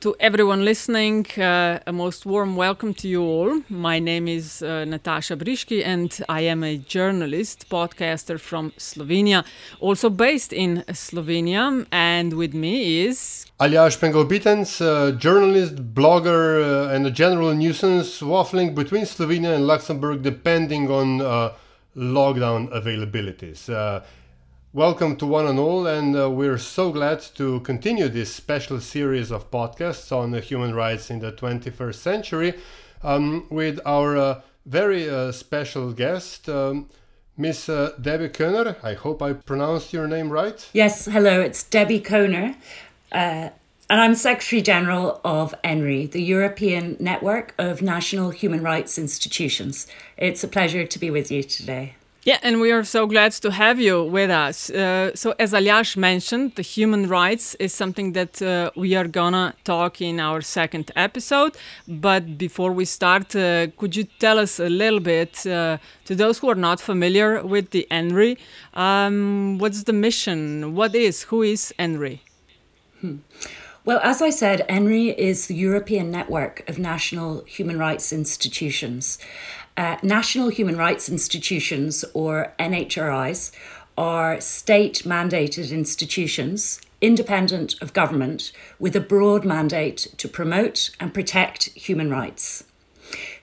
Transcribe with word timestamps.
to 0.00 0.16
everyone 0.18 0.64
listening, 0.64 1.26
uh, 1.36 1.78
a 1.86 1.92
most 1.92 2.24
warm 2.24 2.56
welcome 2.56 2.94
to 2.94 3.06
you 3.06 3.22
all. 3.22 3.60
My 3.68 3.98
name 3.98 4.28
is 4.28 4.62
uh, 4.62 4.86
Natasha 4.86 5.36
Briški, 5.36 5.84
and 5.84 6.10
I 6.26 6.40
am 6.40 6.64
a 6.64 6.78
journalist, 6.78 7.68
podcaster 7.68 8.40
from 8.40 8.72
Slovenia, 8.78 9.44
also 9.78 10.08
based 10.08 10.54
in 10.54 10.84
Slovenia. 10.88 11.86
And 11.92 12.32
with 12.32 12.54
me 12.54 13.04
is. 13.06 13.46
Aljaž 13.60 13.98
Pengov 13.98 14.28
Bitenc, 14.28 14.80
uh, 14.80 15.12
journalist, 15.18 15.76
blogger, 15.94 16.62
uh, 16.62 16.94
and 16.94 17.06
a 17.06 17.10
general 17.10 17.52
nuisance, 17.52 18.22
waffling 18.22 18.74
between 18.74 19.04
Slovenia 19.04 19.54
and 19.54 19.66
Luxembourg 19.66 20.22
depending 20.22 20.90
on 20.90 21.20
uh, 21.20 21.52
lockdown 21.94 22.70
availabilities. 22.72 23.68
Welcome 24.72 25.16
to 25.16 25.26
one 25.26 25.48
and 25.48 25.58
all, 25.58 25.88
and 25.88 26.16
uh, 26.16 26.30
we're 26.30 26.56
so 26.56 26.92
glad 26.92 27.18
to 27.34 27.58
continue 27.58 28.06
this 28.06 28.32
special 28.32 28.78
series 28.78 29.32
of 29.32 29.50
podcasts 29.50 30.16
on 30.16 30.32
uh, 30.32 30.40
human 30.40 30.76
rights 30.76 31.10
in 31.10 31.18
the 31.18 31.32
21st 31.32 31.96
century 31.96 32.54
um, 33.02 33.48
with 33.50 33.80
our 33.84 34.16
uh, 34.16 34.40
very 34.66 35.10
uh, 35.10 35.32
special 35.32 35.92
guest, 35.92 36.48
um, 36.48 36.88
Miss 37.36 37.68
uh, 37.68 37.94
Debbie 38.00 38.28
Kohner. 38.28 38.76
I 38.84 38.94
hope 38.94 39.20
I 39.20 39.32
pronounced 39.32 39.92
your 39.92 40.06
name 40.06 40.30
right. 40.30 40.64
Yes, 40.72 41.06
hello, 41.06 41.40
it's 41.40 41.64
Debbie 41.64 42.00
Kohner, 42.00 42.54
uh, 43.10 43.50
and 43.90 44.00
I'm 44.00 44.14
Secretary 44.14 44.62
General 44.62 45.20
of 45.24 45.52
ENNHRI, 45.64 46.12
the 46.12 46.22
European 46.22 46.96
Network 47.00 47.56
of 47.58 47.82
National 47.82 48.30
Human 48.30 48.62
Rights 48.62 48.98
Institutions. 48.98 49.88
It's 50.16 50.44
a 50.44 50.48
pleasure 50.48 50.86
to 50.86 50.98
be 51.00 51.10
with 51.10 51.32
you 51.32 51.42
today. 51.42 51.96
Yeah, 52.22 52.36
and 52.42 52.60
we 52.60 52.70
are 52.70 52.84
so 52.84 53.06
glad 53.06 53.32
to 53.32 53.50
have 53.50 53.80
you 53.80 54.04
with 54.04 54.30
us. 54.30 54.68
Uh, 54.68 55.10
so, 55.14 55.34
as 55.38 55.54
Aljaž 55.54 55.96
mentioned, 55.96 56.54
the 56.54 56.62
human 56.62 57.08
rights 57.08 57.54
is 57.54 57.72
something 57.72 58.12
that 58.12 58.42
uh, 58.42 58.70
we 58.76 58.94
are 58.94 59.08
gonna 59.08 59.54
talk 59.64 60.02
in 60.02 60.20
our 60.20 60.42
second 60.42 60.90
episode. 60.96 61.56
But 61.88 62.36
before 62.36 62.72
we 62.72 62.84
start, 62.84 63.34
uh, 63.34 63.68
could 63.78 63.96
you 63.96 64.04
tell 64.18 64.38
us 64.38 64.60
a 64.60 64.68
little 64.68 65.00
bit 65.00 65.46
uh, 65.46 65.78
to 66.04 66.14
those 66.14 66.38
who 66.38 66.50
are 66.50 66.60
not 66.60 66.78
familiar 66.78 67.42
with 67.42 67.70
the 67.70 67.86
ENNHRI? 67.90 68.36
Um, 68.74 69.56
what's 69.58 69.84
the 69.84 69.94
mission? 69.94 70.74
What 70.74 70.94
is? 70.94 71.22
Who 71.22 71.40
is 71.40 71.72
ENNHRI? 71.78 72.20
Hmm. 73.00 73.16
Well, 73.86 74.00
as 74.04 74.20
I 74.20 74.28
said, 74.28 74.66
ENNHRI 74.68 75.16
is 75.16 75.46
the 75.46 75.54
European 75.54 76.10
network 76.10 76.68
of 76.68 76.78
national 76.78 77.44
human 77.44 77.78
rights 77.78 78.12
institutions. 78.12 79.18
Uh, 79.76 79.96
national 80.02 80.48
human 80.48 80.76
rights 80.76 81.08
institutions, 81.08 82.04
or 82.14 82.52
NHRIs, 82.58 83.52
are 83.96 84.40
state 84.40 85.02
mandated 85.04 85.70
institutions 85.70 86.80
independent 87.00 87.80
of 87.80 87.92
government 87.92 88.52
with 88.78 88.94
a 88.94 89.00
broad 89.00 89.44
mandate 89.44 90.06
to 90.18 90.28
promote 90.28 90.90
and 91.00 91.14
protect 91.14 91.64
human 91.70 92.10
rights. 92.10 92.64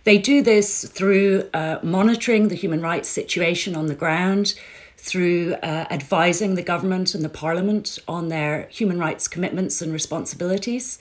They 0.03 0.17
do 0.17 0.41
this 0.41 0.85
through 0.87 1.49
uh, 1.53 1.79
monitoring 1.83 2.47
the 2.47 2.55
human 2.55 2.81
rights 2.81 3.09
situation 3.09 3.75
on 3.75 3.87
the 3.87 3.95
ground, 3.95 4.53
through 4.95 5.53
uh, 5.55 5.85
advising 5.91 6.55
the 6.55 6.63
government 6.63 7.13
and 7.13 7.23
the 7.23 7.29
parliament 7.29 7.99
on 8.07 8.29
their 8.29 8.67
human 8.71 8.99
rights 8.99 9.27
commitments 9.27 9.81
and 9.81 9.91
responsibilities, 9.91 10.99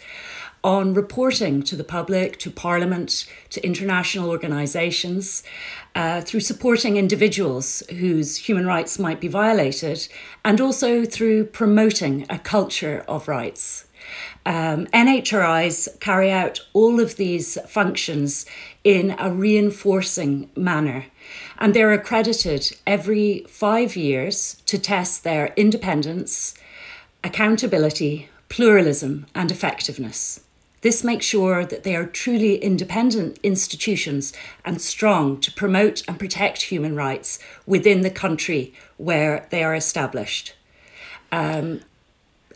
on 0.66 0.92
reporting 0.94 1.62
to 1.62 1.76
the 1.76 1.84
public, 1.84 2.40
to 2.40 2.50
Parliament, 2.50 3.24
to 3.50 3.64
international 3.64 4.28
organisations, 4.28 5.44
uh, 5.94 6.20
through 6.20 6.40
supporting 6.40 6.96
individuals 6.96 7.84
whose 7.90 8.36
human 8.36 8.66
rights 8.66 8.98
might 8.98 9.20
be 9.20 9.28
violated, 9.28 10.08
and 10.44 10.60
also 10.60 11.04
through 11.04 11.44
promoting 11.44 12.26
a 12.28 12.36
culture 12.36 13.04
of 13.06 13.28
rights. 13.28 13.86
Um, 14.44 14.86
NHRIs 14.86 16.00
carry 16.00 16.32
out 16.32 16.58
all 16.72 16.98
of 16.98 17.14
these 17.14 17.56
functions 17.68 18.44
in 18.82 19.14
a 19.20 19.30
reinforcing 19.30 20.50
manner, 20.56 21.06
and 21.58 21.74
they're 21.74 21.92
accredited 21.92 22.76
every 22.84 23.46
five 23.48 23.94
years 23.94 24.60
to 24.66 24.78
test 24.78 25.22
their 25.22 25.54
independence, 25.56 26.54
accountability, 27.22 28.28
pluralism, 28.48 29.26
and 29.32 29.52
effectiveness. 29.52 30.40
This 30.86 31.02
makes 31.02 31.26
sure 31.26 31.64
that 31.64 31.82
they 31.82 31.96
are 31.96 32.06
truly 32.06 32.58
independent 32.58 33.40
institutions 33.42 34.32
and 34.64 34.80
strong 34.80 35.40
to 35.40 35.50
promote 35.50 36.04
and 36.06 36.16
protect 36.16 36.70
human 36.70 36.94
rights 36.94 37.40
within 37.66 38.02
the 38.02 38.10
country 38.24 38.72
where 38.96 39.48
they 39.50 39.64
are 39.64 39.74
established. 39.74 40.54
Um, 41.32 41.80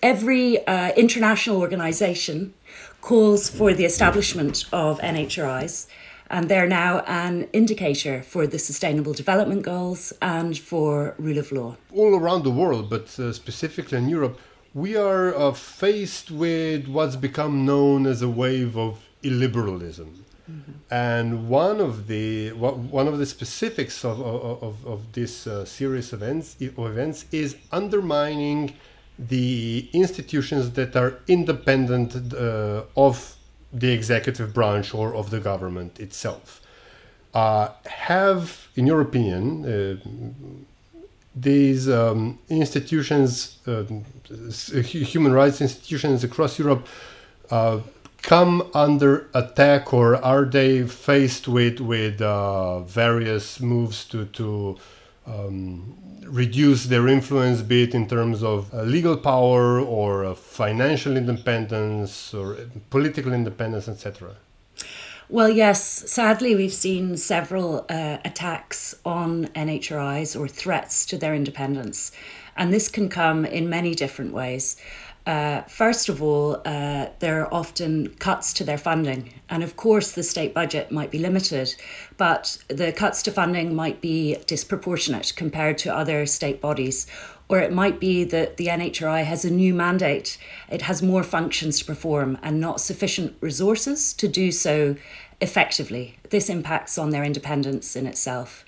every 0.01 0.65
uh, 0.65 0.93
international 0.93 1.57
organisation 1.57 2.55
calls 3.01 3.51
for 3.51 3.75
the 3.75 3.85
establishment 3.85 4.65
of 4.73 5.01
NHRIs, 5.01 5.89
and 6.31 6.49
they're 6.49 6.69
now 6.69 7.01
an 7.09 7.49
indicator 7.53 8.23
for 8.23 8.47
the 8.47 8.61
Sustainable 8.61 9.13
Development 9.13 9.65
Goals 9.65 10.13
and 10.23 10.57
for 10.57 11.17
rule 11.19 11.39
of 11.39 11.51
law. 11.51 11.77
All 11.93 12.15
around 12.15 12.45
the 12.45 12.53
world, 12.53 12.89
but 12.89 13.19
uh, 13.19 13.33
specifically 13.33 13.99
in 13.99 14.09
Europe, 14.09 14.39
we 14.75 14.97
are 14.97 15.35
uh, 15.35 15.53
faced 15.53 16.31
with 16.31 16.87
what's 16.87 17.17
become 17.17 17.65
known 17.65 18.07
as 18.07 18.23
a 18.23 18.29
wave 18.29 18.77
of 18.77 19.09
illiberalism. 19.23 20.09
Mm-hmm. 20.51 20.73
And 20.91 21.49
one 21.49 21.81
of 21.81 22.07
the 22.07 22.51
one 22.51 23.07
of 23.07 23.19
the 23.19 23.27
specifics 23.27 24.05
of, 24.05 24.21
of, 24.21 24.87
of 24.87 25.13
this 25.13 25.47
uh, 25.47 25.65
series 25.65 26.13
of 26.13 26.23
events, 26.23 26.57
of 26.61 26.87
events 26.87 27.25
is 27.31 27.57
undermining 27.71 28.75
the 29.19 29.89
institutions 29.93 30.71
that 30.73 30.97
are 30.97 31.21
independent 31.29 32.35
uh, 32.35 32.83
of 32.97 33.37
the 33.73 33.93
executive 33.93 34.53
branch 34.53 34.95
or 34.95 35.15
of 35.15 35.31
the 35.31 35.39
government 35.39 36.01
itself. 36.01 36.61
Uh, 37.33 37.69
have, 37.87 38.69
in 38.75 38.87
your 38.87 39.01
opinion, 39.01 39.65
uh, 39.65 39.97
these 41.35 41.89
um, 41.89 42.39
institutions, 42.49 43.59
uh, 43.67 43.85
human 44.83 45.33
rights 45.33 45.61
institutions 45.61 46.25
across 46.25 46.59
Europe, 46.59 46.87
uh, 47.51 47.81
come 48.23 48.69
under 48.75 49.29
attack, 49.35 49.95
or 49.95 50.17
are 50.17 50.45
they 50.45 50.87
faced 50.87 51.49
with 51.49 51.81
with 51.81 52.21
uh, 52.21 52.81
various 52.81 53.61
moves 53.61 54.05
to 54.07 54.27
to 54.27 54.79
um, 55.27 55.97
reduce 56.25 56.85
their 56.87 57.09
influence, 57.09 57.63
be 57.63 57.85
it 57.85 57.95
in 57.95 58.07
terms 58.09 58.43
of 58.43 58.73
uh, 58.73 58.83
legal 58.83 59.17
power 59.17 59.81
or 59.81 60.25
uh, 60.25 60.35
financial 60.35 61.17
independence 61.17 62.35
or 62.35 62.57
political 62.91 63.33
independence, 63.33 63.89
etc. 63.89 64.35
Well, 65.33 65.49
yes. 65.49 66.11
Sadly, 66.11 66.57
we've 66.57 66.73
seen 66.73 67.17
several 67.17 67.87
uh, 67.89 68.19
attacks 68.25 68.97
on 69.05 69.47
NHRIs 69.55 70.39
or 70.39 70.49
threats 70.49 71.07
to 71.07 71.17
their 71.17 71.37
independence. 71.37 72.11
And 72.57 72.75
this 72.75 72.89
can 72.89 73.09
come 73.09 73.45
in 73.45 73.69
many 73.69 73.95
different 73.95 74.33
ways. 74.33 74.75
Uh, 75.25 75.61
first 75.63 76.09
of 76.09 76.21
all, 76.21 76.61
uh, 76.65 77.11
there 77.21 77.43
are 77.43 77.55
often 77.55 78.09
cuts 78.17 78.53
to 78.55 78.65
their 78.65 78.77
funding. 78.77 79.33
And 79.49 79.63
of 79.63 79.77
course, 79.77 80.11
the 80.11 80.25
state 80.25 80.53
budget 80.53 80.91
might 80.91 81.13
be 81.13 81.21
limited, 81.21 81.77
but 82.17 82.59
the 82.67 82.91
cuts 82.91 83.23
to 83.23 83.31
funding 83.31 83.73
might 83.73 84.01
be 84.01 84.37
disproportionate 84.49 85.35
compared 85.37 85.79
to 85.79 85.95
other 85.95 86.27
state 86.27 86.61
bodies 86.61 87.07
or 87.51 87.59
it 87.59 87.73
might 87.73 87.99
be 87.99 88.23
that 88.23 88.59
the 88.59 88.69
NHRI 88.69 89.25
has 89.25 89.45
a 89.45 89.51
new 89.51 89.75
mandate. 89.75 90.39
It 90.71 90.83
has 90.83 91.03
more 91.03 91.25
functions 91.25 91.81
to 91.81 91.85
perform 91.85 92.39
and 92.45 92.61
not 92.61 92.81
sufficient 92.81 93.37
resources 93.41 94.13
to 94.15 94.29
do 94.29 94.53
so 94.53 94.95
effectively. 95.41 96.17
This 96.31 96.49
impacts 96.49 96.97
on 96.97 97.11
their 97.11 97.25
independence 97.25 97.97
in 97.97 98.07
itself. 98.07 98.65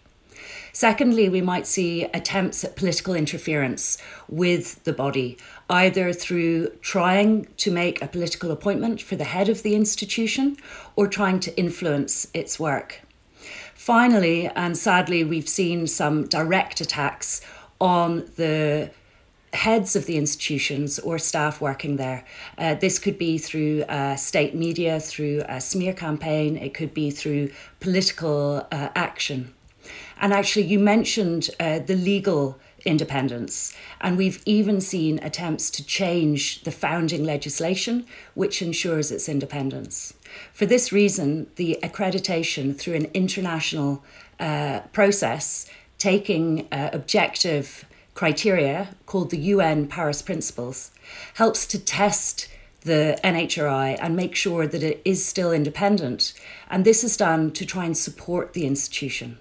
Secondly, 0.73 1.29
we 1.29 1.41
might 1.41 1.69
see 1.69 2.05
attempts 2.13 2.65
at 2.65 2.75
political 2.75 3.15
interference 3.15 3.99
with 4.29 4.83
the 4.83 4.93
body, 4.93 5.39
either 5.71 6.13
through 6.13 6.71
trying 6.81 7.47
to 7.59 7.71
make 7.71 8.03
a 8.03 8.09
political 8.09 8.51
appointment 8.51 9.01
for 9.01 9.15
the 9.15 9.25
head 9.25 9.49
of 9.49 9.63
the 9.63 9.77
institution 9.77 10.57
or 10.97 11.07
trying 11.07 11.39
to 11.39 11.57
influence 11.57 12.27
its 12.35 12.59
work. 12.59 13.03
Finally, 13.75 14.49
and 14.57 14.77
sadly, 14.77 15.23
we've 15.23 15.49
seen 15.49 15.87
some 15.87 16.27
direct 16.27 16.81
attacks 16.81 17.43
on 17.83 18.31
the 18.37 18.89
heads 19.53 19.97
of 19.97 20.07
the 20.07 20.17
institutions 20.17 21.01
or 21.01 21.19
staff 21.19 21.61
working 21.61 21.97
there. 21.97 22.25
Uh, 22.57 22.75
this 22.75 22.99
could 22.99 23.19
be 23.19 23.37
through 23.37 23.83
uh, 23.83 24.15
state 24.15 24.55
media, 24.55 25.01
through 25.01 25.43
a 25.49 25.61
smear 25.61 25.93
campaign, 25.93 26.57
it 26.57 26.73
could 26.73 26.95
be 26.95 27.11
through 27.11 27.51
political 27.81 28.67
uh, 28.71 28.89
action. 28.95 29.53
And 30.21 30.33
actually, 30.33 30.67
you 30.67 30.79
mentioned 30.79 31.51
uh, 31.59 31.81
the 31.81 31.97
legal 31.97 32.59
independence, 32.85 33.75
and 34.01 34.17
we've 34.17 34.41
even 34.47 34.81
seen 34.81 35.19
attempts 35.23 35.69
to 35.71 35.85
change 35.85 36.63
the 36.63 36.71
founding 36.71 37.25
legislation 37.25 38.07
which 38.35 38.63
ensures 38.63 39.11
its 39.11 39.29
independence. 39.29 40.15
For 40.53 40.67
this 40.67 40.93
reason, 40.93 41.49
the 41.57 41.79
accreditation 41.83 42.79
through 42.79 42.95
an 42.95 43.11
international 43.13 44.05
uh, 44.39 44.81
process 44.93 45.69
taking 46.03 46.67
uh, 46.73 46.91
objective 46.93 47.85
criteria 48.15 48.89
called 49.07 49.31
the 49.31 49.39
UN 49.55 49.87
Paris 49.87 50.21
Principles 50.21 50.91
helps 51.35 51.65
to 51.65 51.79
test 51.79 52.49
the 52.81 53.17
NHRI 53.23 53.97
and 54.03 54.17
make 54.17 54.35
sure 54.35 54.67
that 54.67 54.83
it 54.83 55.01
is 55.05 55.25
still 55.25 55.53
independent. 55.53 56.33
And 56.69 56.85
this 56.85 57.05
is 57.05 57.17
done 57.17 57.53
to 57.53 57.65
try 57.65 57.85
and 57.85 57.97
support 57.97 58.53
the 58.53 58.67
institution. 58.67 59.39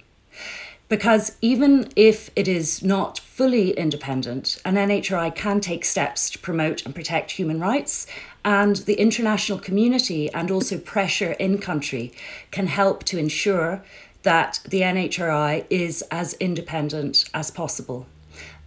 Because 0.88 1.36
even 1.42 1.90
if 1.96 2.30
it 2.36 2.48
is 2.48 2.84
not 2.84 3.18
fully 3.18 3.72
independent, 3.72 4.62
an 4.64 4.76
NHRI 4.76 5.34
can 5.34 5.62
take 5.62 5.84
steps 5.84 6.30
to 6.30 6.38
promote 6.38 6.86
and 6.86 6.94
protect 6.94 7.32
human 7.32 7.60
rights, 7.60 8.06
and 8.46 8.76
the 8.76 9.00
international 9.00 9.58
community 9.58 10.32
and 10.32 10.52
also 10.52 10.78
pressure 10.78 11.32
in 11.40 11.58
country 11.58 12.12
can 12.52 12.68
help 12.68 13.04
to 13.06 13.18
ensure 13.18 13.84
that 14.24 14.60
the 14.68 14.82
NHRI 14.82 15.66
is 15.70 16.04
as 16.12 16.34
independent 16.34 17.30
as 17.34 17.52
possible. 17.52 18.08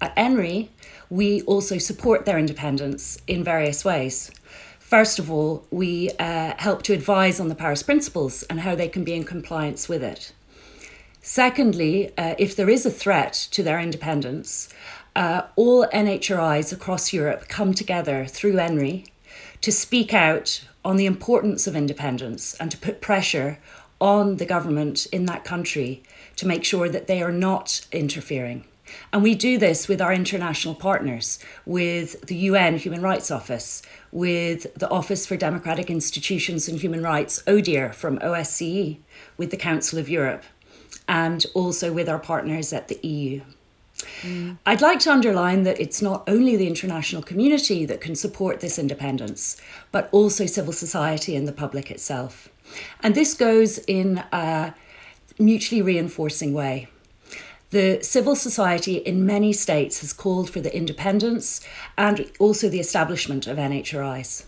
At 0.01 0.15
ENNHRI, 0.17 0.69
we 1.11 1.43
also 1.43 1.79
support 1.79 2.25
their 2.25 2.39
independence 2.39 3.19
in 3.27 3.45
various 3.45 3.85
ways. 3.85 4.31
First 4.79 5.19
of 5.19 5.31
all, 5.31 5.67
we 5.71 6.11
uh, 6.19 6.55
help 6.59 6.83
to 6.85 6.93
advise 6.93 7.41
on 7.41 7.49
the 7.49 7.55
Paris 7.55 7.83
Principles 7.83 8.43
and 8.45 8.61
how 8.61 8.75
they 8.75 8.89
can 8.89 9.05
be 9.05 9.15
in 9.15 9.25
compliance 9.25 9.89
with 9.89 10.03
it. 10.03 10.33
Secondly, 11.21 12.13
uh, 12.19 12.35
if 12.39 12.55
there 12.55 12.69
is 12.69 12.85
a 12.85 12.91
threat 12.91 13.33
to 13.53 13.63
their 13.63 13.81
independence, 13.81 14.69
uh, 15.17 15.43
all 15.57 15.87
NHRIs 15.87 16.73
across 16.73 17.13
Europe 17.13 17.49
come 17.49 17.73
together 17.73 18.27
through 18.27 18.55
ENNHRI 18.57 19.07
to 19.63 19.73
speak 19.73 20.13
out 20.13 20.65
on 20.85 20.97
the 20.97 21.07
importance 21.07 21.67
of 21.67 21.75
independence 21.75 22.55
and 22.61 22.71
to 22.71 22.77
put 22.77 23.01
pressure 23.01 23.59
on 24.01 24.37
the 24.37 24.47
government 24.47 25.07
in 25.07 25.27
that 25.27 25.45
country 25.45 26.03
to 26.37 26.47
make 26.47 26.65
sure 26.65 26.89
that 26.89 27.07
they 27.07 27.23
are 27.23 27.33
not 27.33 27.87
interfering. 27.93 28.65
And 29.13 29.23
we 29.23 29.35
do 29.35 29.59
this 29.59 29.89
with 29.89 30.01
our 30.01 30.13
international 30.13 30.75
partners, 30.75 31.39
with 31.67 32.21
the 32.27 32.37
UN 32.37 32.77
Human 32.77 33.03
Rights 33.03 33.31
Office, 33.31 33.83
with 34.13 34.73
the 34.75 34.89
Office 34.91 35.27
for 35.27 35.37
Democratic 35.37 35.91
Institutions 35.91 36.69
and 36.69 36.81
Human 36.81 37.03
Rights, 37.03 37.43
ODIHR 37.47 37.95
from 37.95 38.19
OSCE, 38.19 38.99
with 39.37 39.51
the 39.51 39.57
Council 39.57 39.99
of 39.99 40.09
Europe, 40.09 40.45
and 41.09 41.47
also 41.55 41.93
with 41.93 42.09
our 42.09 42.19
partners 42.19 42.73
at 42.73 42.89
the 42.89 42.99
EU. 43.07 43.41
Mm. 44.23 44.59
I'd 44.67 44.81
like 44.81 44.99
to 45.01 45.13
underline 45.13 45.63
that 45.63 45.81
it's 45.81 46.03
not 46.03 46.25
only 46.29 46.57
the 46.57 46.67
international 46.67 47.23
community 47.23 47.85
that 47.87 48.01
can 48.01 48.15
support 48.15 48.61
this 48.61 48.79
independence, 48.79 49.57
but 49.93 50.09
also 50.13 50.47
civil 50.47 50.73
society 50.73 51.37
and 51.37 51.47
the 51.49 51.53
public 51.53 51.91
itself. 51.91 52.49
And 53.01 53.15
this 53.15 53.35
goes 53.35 53.79
in 53.87 54.23
a 54.33 54.75
mutually 55.39 55.83
reinforcing 55.83 56.53
way. 56.53 56.89
The 57.71 58.03
civil 58.03 58.37
society 58.37 58.97
in 58.99 59.27
many 59.27 59.53
states 59.53 60.01
has 60.01 60.13
called 60.13 60.49
for 60.49 60.61
the 60.61 60.75
independence 60.77 61.61
and 61.99 62.31
also 62.39 62.69
the 62.69 62.79
establishment 62.79 63.47
of 63.47 63.59
NHRIs. 63.59 64.45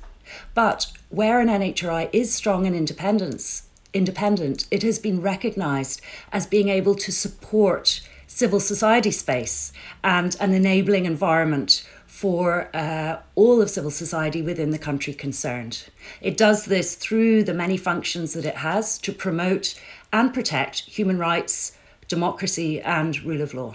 But 0.54 0.92
where 1.08 1.40
an 1.40 1.48
NHRI 1.48 2.08
is 2.12 2.32
strong 2.32 2.66
in 2.66 2.74
independence, 2.74 3.64
independent, 3.92 4.66
it 4.70 4.82
has 4.82 4.98
been 4.98 5.20
recognized 5.20 6.00
as 6.32 6.46
being 6.46 6.68
able 6.68 6.94
to 6.94 7.10
support 7.10 8.00
civil 8.26 8.60
society 8.60 9.10
space 9.10 9.72
and 10.04 10.36
an 10.40 10.52
enabling 10.52 11.06
environment 11.06 11.88
for 12.16 12.70
uh, 12.74 13.18
all 13.34 13.60
of 13.60 13.68
civil 13.68 13.90
society 13.90 14.40
within 14.40 14.70
the 14.70 14.78
country 14.78 15.12
concerned. 15.12 15.84
It 16.22 16.38
does 16.38 16.64
this 16.64 16.94
through 16.94 17.44
the 17.44 17.52
many 17.52 17.76
functions 17.76 18.32
that 18.32 18.46
it 18.46 18.56
has 18.56 18.96
to 19.00 19.12
promote 19.12 19.78
and 20.14 20.32
protect 20.32 20.80
human 20.86 21.18
rights, 21.18 21.76
democracy 22.08 22.80
and 22.80 23.22
rule 23.22 23.42
of 23.42 23.52
law. 23.52 23.74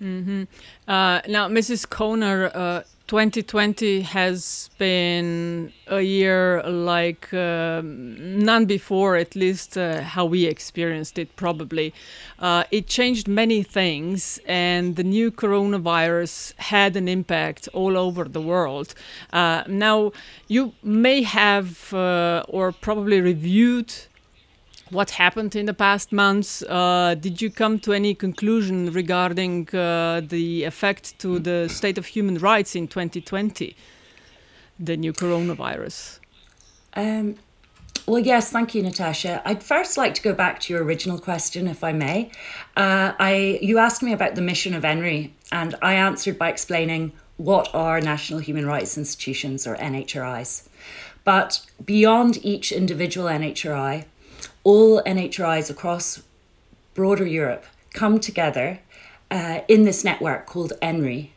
Mm-hmm. 0.00 0.44
Uh, 0.88 1.20
now, 1.28 1.48
Mrs. 1.48 1.86
Kohner, 1.86 2.50
uh, 2.54 2.82
2020 3.10 4.02
has 4.02 4.70
been 4.78 5.72
a 5.88 6.00
year 6.00 6.62
like 6.62 7.34
uh, 7.34 7.82
none 7.82 8.66
before, 8.66 9.16
at 9.16 9.34
least 9.34 9.76
uh, 9.76 10.00
how 10.00 10.24
we 10.24 10.44
experienced 10.44 11.18
it, 11.18 11.34
probably. 11.34 11.92
Uh, 12.38 12.62
it 12.70 12.86
changed 12.86 13.26
many 13.26 13.64
things, 13.64 14.38
and 14.46 14.94
the 14.94 15.02
new 15.02 15.32
coronavirus 15.32 16.54
had 16.58 16.94
an 16.94 17.08
impact 17.08 17.68
all 17.72 17.96
over 17.96 18.26
the 18.26 18.40
world. 18.40 18.94
Uh, 19.32 19.64
now, 19.66 20.12
you 20.46 20.72
may 20.84 21.22
have 21.22 21.92
uh, 21.92 22.44
or 22.46 22.70
probably 22.70 23.20
reviewed 23.20 23.92
what 24.90 25.10
happened 25.10 25.56
in 25.56 25.66
the 25.66 25.74
past 25.74 26.12
months. 26.12 26.62
Uh, 26.62 27.14
did 27.18 27.40
you 27.40 27.50
come 27.50 27.78
to 27.80 27.92
any 27.92 28.14
conclusion 28.14 28.92
regarding 28.92 29.68
uh, 29.74 30.20
the 30.26 30.64
effect 30.64 31.18
to 31.20 31.38
the 31.38 31.68
state 31.68 31.98
of 31.98 32.06
human 32.06 32.38
rights 32.38 32.74
in 32.74 32.88
2020, 32.88 33.76
the 34.78 34.96
new 34.96 35.12
coronavirus? 35.12 36.18
Um, 36.94 37.36
well, 38.06 38.18
yes, 38.18 38.50
thank 38.50 38.74
you, 38.74 38.82
Natasha. 38.82 39.40
I'd 39.44 39.62
first 39.62 39.96
like 39.96 40.14
to 40.14 40.22
go 40.22 40.34
back 40.34 40.58
to 40.60 40.72
your 40.72 40.82
original 40.82 41.18
question, 41.18 41.68
if 41.68 41.84
I 41.84 41.92
may. 41.92 42.30
Uh, 42.76 43.12
I 43.18 43.58
you 43.62 43.78
asked 43.78 44.02
me 44.02 44.12
about 44.12 44.34
the 44.34 44.42
mission 44.42 44.74
of 44.74 44.82
ENNHRI, 44.82 45.30
and 45.52 45.74
I 45.80 45.94
answered 45.94 46.38
by 46.38 46.48
explaining 46.48 47.12
what 47.36 47.72
are 47.72 48.00
national 48.00 48.40
human 48.40 48.66
rights 48.66 48.98
institutions 48.98 49.66
or 49.66 49.76
NHRIs. 49.76 50.68
But 51.24 51.64
beyond 51.84 52.44
each 52.44 52.72
individual 52.72 53.28
NHRI, 53.28 54.06
all 54.64 55.02
NHRIs 55.02 55.70
across 55.70 56.22
broader 56.94 57.26
Europe 57.26 57.64
come 57.92 58.20
together 58.20 58.80
uh, 59.30 59.60
in 59.68 59.84
this 59.84 60.04
network 60.04 60.46
called 60.46 60.72
ENNHRI. 60.82 61.30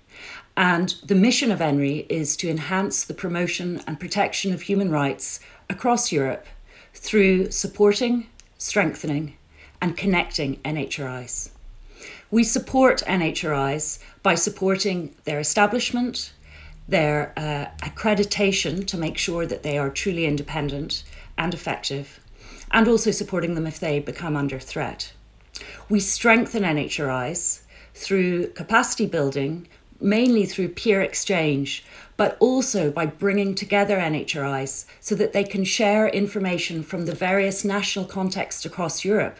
And 0.55 0.95
the 1.03 1.15
mission 1.15 1.51
of 1.51 1.59
ENNHRI 1.59 2.05
is 2.09 2.35
to 2.37 2.49
enhance 2.49 3.03
the 3.03 3.13
promotion 3.13 3.81
and 3.87 3.99
protection 3.99 4.53
of 4.53 4.63
human 4.63 4.91
rights 4.91 5.39
across 5.69 6.11
Europe 6.11 6.45
through 6.93 7.51
supporting, 7.51 8.27
strengthening, 8.57 9.35
and 9.81 9.97
connecting 9.97 10.57
NHRIs. 10.57 11.49
We 12.29 12.43
support 12.43 13.03
NHRIs 13.05 13.99
by 14.21 14.35
supporting 14.35 15.13
their 15.25 15.39
establishment, 15.39 16.33
their 16.87 17.33
uh, 17.37 17.65
accreditation 17.85 18.85
to 18.87 18.97
make 18.97 19.17
sure 19.17 19.45
that 19.45 19.63
they 19.63 19.77
are 19.77 19.89
truly 19.89 20.25
independent 20.25 21.03
and 21.37 21.53
effective, 21.53 22.19
and 22.73 22.87
also 22.87 23.11
supporting 23.11 23.53
them 23.53 23.67
if 23.67 23.79
they 23.79 23.99
become 23.99 24.35
under 24.35 24.59
threat. 24.59 25.13
We 25.87 25.99
strengthen 25.99 26.63
NHRIs 26.63 27.61
through 27.93 28.47
capacity 28.49 29.05
building, 29.05 29.67
mainly 30.01 30.45
through 30.45 30.69
peer 30.69 31.01
exchange, 31.01 31.85
but 32.17 32.35
also 32.39 32.91
by 32.91 33.05
bringing 33.05 33.53
together 33.53 33.97
NHRIs 33.97 34.85
so 34.99 35.15
that 35.15 35.33
they 35.33 35.43
can 35.43 35.63
share 35.63 36.07
information 36.07 36.83
from 36.83 37.05
the 37.05 37.15
various 37.15 37.63
national 37.63 38.05
contexts 38.05 38.65
across 38.65 39.05
Europe 39.05 39.39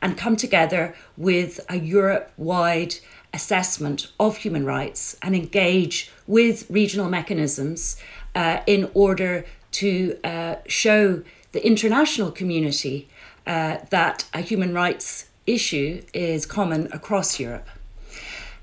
and 0.00 0.18
come 0.18 0.36
together 0.36 0.94
with 1.16 1.60
a 1.68 1.78
Europe 1.78 2.32
wide 2.36 2.96
assessment 3.32 4.12
of 4.20 4.38
human 4.38 4.64
rights 4.66 5.16
and 5.22 5.34
engage 5.34 6.10
with 6.26 6.68
regional 6.68 7.08
mechanisms 7.08 7.96
uh, 8.34 8.58
in 8.66 8.90
order 8.94 9.44
to 9.70 10.18
uh, 10.22 10.56
show 10.66 11.22
the 11.52 11.64
international 11.66 12.30
community 12.30 13.08
uh, 13.46 13.78
that 13.90 14.24
a 14.34 14.40
human 14.40 14.74
rights 14.74 15.28
issue 15.46 16.02
is 16.12 16.46
common 16.46 16.88
across 16.92 17.38
Europe. 17.38 17.68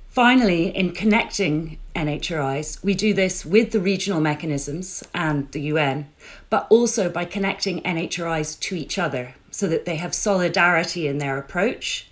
Finally, 0.09 0.75
in 0.75 0.91
connecting 0.91 1.77
NHRIs, 1.95 2.83
we 2.83 2.95
do 2.95 3.13
this 3.13 3.45
with 3.45 3.71
the 3.71 3.79
regional 3.79 4.19
mechanisms 4.19 5.03
and 5.13 5.51
the 5.51 5.61
UN, 5.61 6.09
but 6.49 6.65
also 6.69 7.09
by 7.09 7.25
connecting 7.25 7.81
NHRIs 7.83 8.59
to 8.59 8.75
each 8.75 8.97
other 8.97 9.35
so 9.51 9.67
that 9.67 9.85
they 9.85 9.97
have 9.97 10.15
solidarity 10.15 11.07
in 11.07 11.19
their 11.19 11.37
approach. 11.37 12.09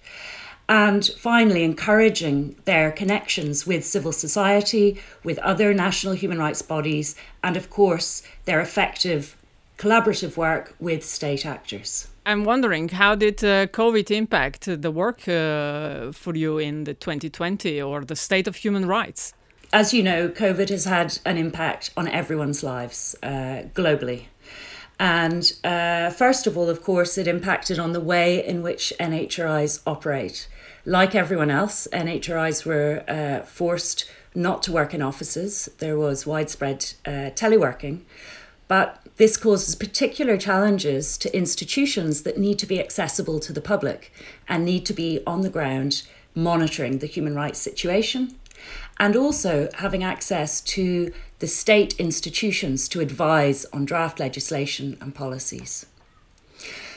And 0.70 1.06
finally, 1.18 1.64
encouraging 1.64 2.56
their 2.66 2.92
connections 2.92 3.66
with 3.66 3.86
civil 3.86 4.12
society, 4.12 5.02
with 5.24 5.40
other 5.40 5.74
national 5.74 6.14
human 6.14 6.38
rights 6.38 6.62
bodies, 6.62 7.16
and 7.44 7.56
of 7.58 7.70
course, 7.70 8.22
their 8.46 8.60
effective 8.60 9.38
collaborative 9.78 10.38
work 10.38 10.76
with 10.80 11.04
state 11.06 11.46
actors. 11.46 12.08
I'm 12.26 12.44
wondering 12.44 12.90
how 12.90 13.16
did 13.16 13.44
uh, 13.44 13.68
COVID 13.68 14.12
impact 14.12 14.66
the 14.82 14.92
work 14.92 15.28
uh, 15.28 16.12
for 16.12 16.36
you 16.36 16.58
in 16.58 16.84
the 16.84 16.94
2020 16.94 17.82
or 17.82 18.04
the 18.04 18.16
state 18.16 18.48
of 18.48 18.58
human 18.58 18.86
rights? 18.86 19.34
As 19.72 19.94
you 19.94 20.04
know, 20.04 20.30
COVID 20.30 20.70
has 20.70 20.86
had 20.86 21.20
an 21.26 21.38
impact 21.38 21.92
on 21.96 22.08
everyone's 22.08 22.64
lives 22.64 23.16
uh, 23.22 23.64
globally. 23.74 24.26
And 25.00 25.54
uh, 25.64 26.10
first 26.10 26.48
of 26.48 26.58
all, 26.58 26.70
of 26.70 26.82
course, 26.82 27.18
it 27.18 27.28
impacted 27.28 27.78
on 27.78 27.94
the 27.94 28.00
way 28.00 28.46
in 28.46 28.64
which 28.64 28.92
NHRIs 29.00 29.82
operate. 29.86 30.48
Like 30.86 31.14
everyone 31.14 31.52
else, 31.52 31.88
NHRIs 31.94 32.66
were 32.66 33.04
uh, 33.08 33.46
forced 33.46 34.10
not 34.34 34.64
to 34.64 34.72
work 34.72 34.94
in 34.94 35.02
offices. 35.02 35.70
There 35.80 35.98
was 35.98 36.26
widespread 36.26 36.94
uh, 37.06 37.32
teleworking. 37.36 38.02
But 38.68 39.02
this 39.18 39.38
causes 39.38 39.76
particular 39.76 40.38
challenges 40.38 41.18
to 41.20 41.36
institutions 41.36 42.24
that 42.24 42.38
need 42.38 42.60
to 42.60 42.66
be 42.66 42.80
accessible 42.80 43.40
to 43.40 43.54
the 43.54 43.62
public 43.62 44.12
and 44.48 44.64
need 44.64 44.86
to 44.88 44.94
be 44.94 45.22
on 45.26 45.42
the 45.42 45.50
ground 45.50 46.04
monitoring 46.36 47.00
the 47.00 47.08
human 47.08 47.34
rights 47.34 47.60
situation 47.60 48.38
and 49.00 49.16
also 49.16 49.70
having 49.76 50.04
access 50.04 50.62
to 50.62 51.12
the 51.40 51.48
state 51.48 52.00
institutions 52.00 52.88
to 52.90 53.00
advise 53.00 53.66
on 53.66 53.86
draft 53.86 54.20
legislation 54.20 54.98
and 55.00 55.14
policies. 55.16 55.86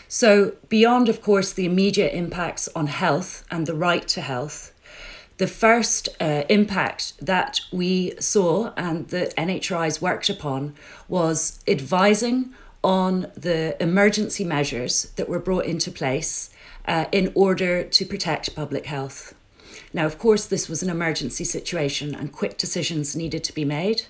So, 0.09 0.55
beyond, 0.69 1.09
of 1.09 1.23
course, 1.23 1.53
the 1.53 1.67
immediate 1.67 2.13
impacts 2.15 2.69
on 2.75 2.89
health 2.89 3.45
and 3.51 3.67
the 3.67 3.77
right 3.77 4.09
to 4.09 4.21
health, 4.21 4.73
the 5.41 5.47
first 5.47 6.11
uh, 6.21 6.45
impact 6.51 7.15
that 7.19 7.63
we 7.73 8.13
saw 8.21 8.75
and 8.77 9.09
that 9.09 9.35
NHRIs 9.37 9.99
worked 10.03 10.29
upon 10.29 10.75
was 11.09 11.61
advising 11.67 12.53
on 12.85 13.33
the 13.35 13.75
emergency 13.83 14.45
measures 14.45 15.11
that 15.17 15.31
were 15.31 15.39
brought 15.39 15.65
into 15.65 15.91
place 15.91 16.51
uh, 16.87 17.07
in 17.11 17.33
order 17.35 17.83
to 17.83 18.05
protect 18.05 18.55
public 18.55 18.85
health. 18.85 19.35
Now, 19.95 20.05
of 20.05 20.19
course, 20.19 20.45
this 20.45 20.69
was 20.69 20.83
an 20.83 20.91
emergency 20.91 21.45
situation 21.45 22.15
and 22.15 22.31
quick 22.31 22.59
decisions 22.59 23.17
needed 23.17 23.43
to 23.45 23.55
be 23.55 23.65
made, 23.65 24.03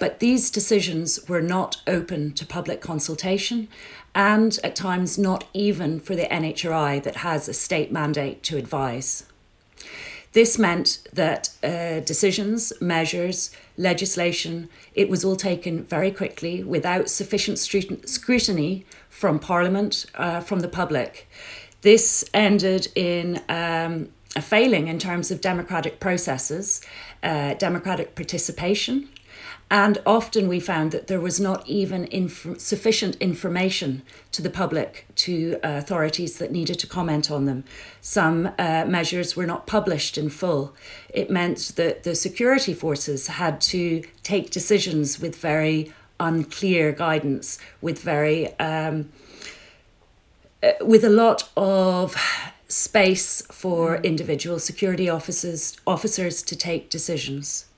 but 0.00 0.18
these 0.18 0.50
decisions 0.50 1.28
were 1.28 1.40
not 1.40 1.80
open 1.86 2.32
to 2.32 2.44
public 2.44 2.80
consultation 2.80 3.68
and 4.16 4.58
at 4.64 4.74
times 4.74 5.16
not 5.16 5.44
even 5.54 6.00
for 6.00 6.16
the 6.16 6.26
NHRI 6.26 7.00
that 7.04 7.18
has 7.18 7.48
a 7.48 7.54
state 7.54 7.92
mandate 7.92 8.42
to 8.42 8.56
advise. 8.56 9.26
This 10.32 10.58
meant 10.58 10.98
that 11.12 11.50
uh, 11.62 12.00
decisions, 12.00 12.72
measures, 12.80 13.50
legislation, 13.76 14.68
it 14.94 15.10
was 15.10 15.24
all 15.24 15.36
taken 15.36 15.84
very 15.84 16.10
quickly 16.10 16.62
without 16.62 17.10
sufficient 17.10 17.58
scrutiny 17.58 18.86
from 19.10 19.38
Parliament, 19.38 20.06
uh, 20.14 20.40
from 20.40 20.60
the 20.60 20.68
public. 20.68 21.28
This 21.82 22.24
ended 22.32 22.88
in 22.94 23.42
um, 23.48 24.08
a 24.34 24.40
failing 24.40 24.88
in 24.88 24.98
terms 24.98 25.30
of 25.30 25.40
democratic 25.40 26.00
processes, 26.00 26.80
uh, 27.22 27.54
democratic 27.54 28.14
participation, 28.14 29.08
and 29.72 30.02
often 30.04 30.48
we 30.48 30.60
found 30.60 30.92
that 30.92 31.06
there 31.06 31.18
was 31.18 31.40
not 31.40 31.66
even 31.66 32.04
inf- 32.08 32.60
sufficient 32.60 33.16
information 33.20 34.02
to 34.30 34.42
the 34.42 34.50
public, 34.50 35.06
to 35.14 35.58
uh, 35.64 35.78
authorities 35.78 36.36
that 36.36 36.52
needed 36.52 36.78
to 36.80 36.86
comment 36.86 37.30
on 37.30 37.46
them. 37.46 37.64
Some 38.02 38.50
uh, 38.58 38.84
measures 38.84 39.34
were 39.34 39.46
not 39.46 39.66
published 39.66 40.18
in 40.18 40.28
full. 40.28 40.74
It 41.08 41.30
meant 41.30 41.72
that 41.76 42.02
the 42.02 42.14
security 42.14 42.74
forces 42.74 43.28
had 43.28 43.62
to 43.62 44.04
take 44.22 44.50
decisions 44.50 45.18
with 45.18 45.36
very 45.36 45.90
unclear 46.20 46.92
guidance, 46.92 47.58
with 47.80 48.02
very 48.02 48.54
um, 48.58 49.08
uh, 50.62 50.72
with 50.82 51.02
a 51.02 51.08
lot 51.08 51.48
of 51.56 52.14
space 52.68 53.40
for 53.50 53.96
individual 54.02 54.58
security 54.58 55.08
officers 55.08 55.78
officers 55.86 56.42
to 56.42 56.54
take 56.54 56.90
decisions. 56.90 57.71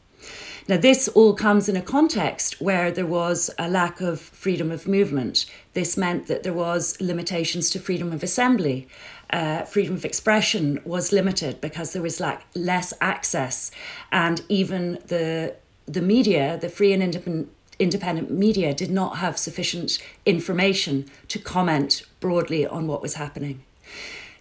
Now, 0.67 0.79
this 0.79 1.09
all 1.09 1.35
comes 1.35 1.69
in 1.69 1.77
a 1.77 1.83
context 1.83 2.59
where 2.59 2.91
there 2.91 3.07
was 3.07 3.51
a 3.59 3.69
lack 3.69 4.01
of 4.01 4.19
freedom 4.19 4.71
of 4.73 4.89
movement. 4.89 5.45
This 5.75 5.99
meant 5.99 6.27
that 6.29 6.43
there 6.43 6.55
was 6.55 6.99
limitations 7.03 7.69
to 7.71 7.79
freedom 7.79 8.15
of 8.15 8.23
assembly. 8.23 8.89
Uh, 9.29 9.65
freedom 9.65 9.95
of 9.95 10.07
expression 10.07 10.81
was 10.85 11.13
limited 11.13 11.61
because 11.61 11.93
there 11.93 12.01
was 12.01 12.19
lack, 12.19 12.47
less 12.55 12.95
access, 13.01 13.71
and 14.11 14.43
even 14.49 14.99
the 15.07 15.57
the 15.87 16.01
media, 16.01 16.57
the 16.59 16.71
free 16.71 16.95
and 16.95 17.03
independent 17.03 17.51
independent 17.79 18.31
media, 18.31 18.73
did 18.73 18.91
not 18.91 19.19
have 19.19 19.37
sufficient 19.37 19.99
information 20.25 21.05
to 21.29 21.39
comment 21.39 22.05
broadly 22.21 22.67
on 22.67 22.87
what 22.87 23.03
was 23.03 23.15
happening. 23.15 23.63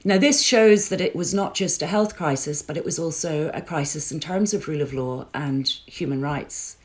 Now, 0.06 0.18
this 0.18 0.44
shows 0.44 0.90
that 0.90 1.00
it 1.00 1.16
was 1.16 1.34
not 1.34 1.56
just 1.56 1.82
a 1.82 1.88
health 1.88 2.18
crisis, 2.18 2.62
but 2.62 2.76
it 2.76 2.84
was 2.84 3.00
also 3.00 3.50
a 3.54 3.62
crisis 3.62 4.12
in 4.12 4.20
terms 4.20 4.54
of 4.54 4.68
rule 4.68 4.82
of 4.82 4.94
law 4.94 5.28
and 5.34 5.66
human 5.86 6.22
rights. 6.22 6.76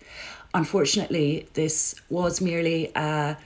Unfortunately, 0.55 1.49
this 1.55 1.97
was 2.09 2.41
merely 2.41 2.93
a 2.95 3.37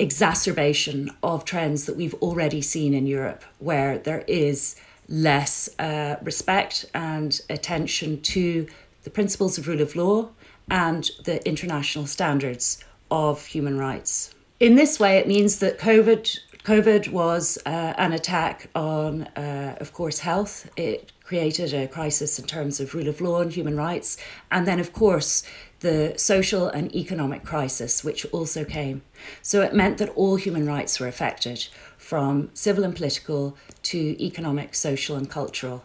exacerbation 0.00 1.10
of 1.22 1.44
trends 1.44 1.86
that 1.86 1.96
we've 1.96 2.14
already 2.14 2.60
seen 2.60 2.94
in 2.94 3.06
Europe, 3.06 3.44
where 3.58 3.98
there 3.98 4.24
is 4.26 4.76
less 5.08 5.68
uh, 5.78 6.16
respect 6.22 6.86
and 6.94 7.40
attention 7.48 8.20
to 8.20 8.66
the 9.04 9.10
principles 9.10 9.58
of 9.58 9.66
rule 9.66 9.80
of 9.80 9.96
law 9.96 10.28
and 10.70 11.10
the 11.24 11.46
international 11.48 12.06
standards 12.06 12.84
of 13.10 13.46
human 13.46 13.78
rights. 13.78 14.34
In 14.60 14.74
this 14.74 15.00
way, 15.00 15.18
it 15.18 15.26
means 15.26 15.60
that 15.60 15.78
COVID 15.78 16.38
COVID 16.68 17.08
was 17.08 17.56
uh, 17.64 17.94
an 17.96 18.12
attack 18.12 18.68
on, 18.74 19.22
uh, 19.36 19.78
of 19.80 19.94
course, 19.94 20.18
health. 20.18 20.68
It 20.76 21.12
created 21.24 21.72
a 21.72 21.88
crisis 21.88 22.38
in 22.38 22.44
terms 22.44 22.78
of 22.78 22.94
rule 22.94 23.08
of 23.08 23.22
law 23.22 23.40
and 23.40 23.50
human 23.50 23.74
rights. 23.74 24.18
And 24.50 24.68
then, 24.68 24.78
of 24.78 24.92
course, 24.92 25.42
the 25.80 26.12
social 26.18 26.68
and 26.68 26.94
economic 26.94 27.42
crisis, 27.42 28.04
which 28.04 28.26
also 28.32 28.66
came. 28.66 29.00
So 29.40 29.62
it 29.62 29.72
meant 29.72 29.96
that 29.96 30.10
all 30.10 30.36
human 30.36 30.66
rights 30.66 31.00
were 31.00 31.08
affected, 31.08 31.68
from 31.96 32.50
civil 32.52 32.84
and 32.84 32.94
political 32.94 33.56
to 33.84 34.22
economic, 34.22 34.74
social, 34.74 35.16
and 35.16 35.30
cultural. 35.30 35.84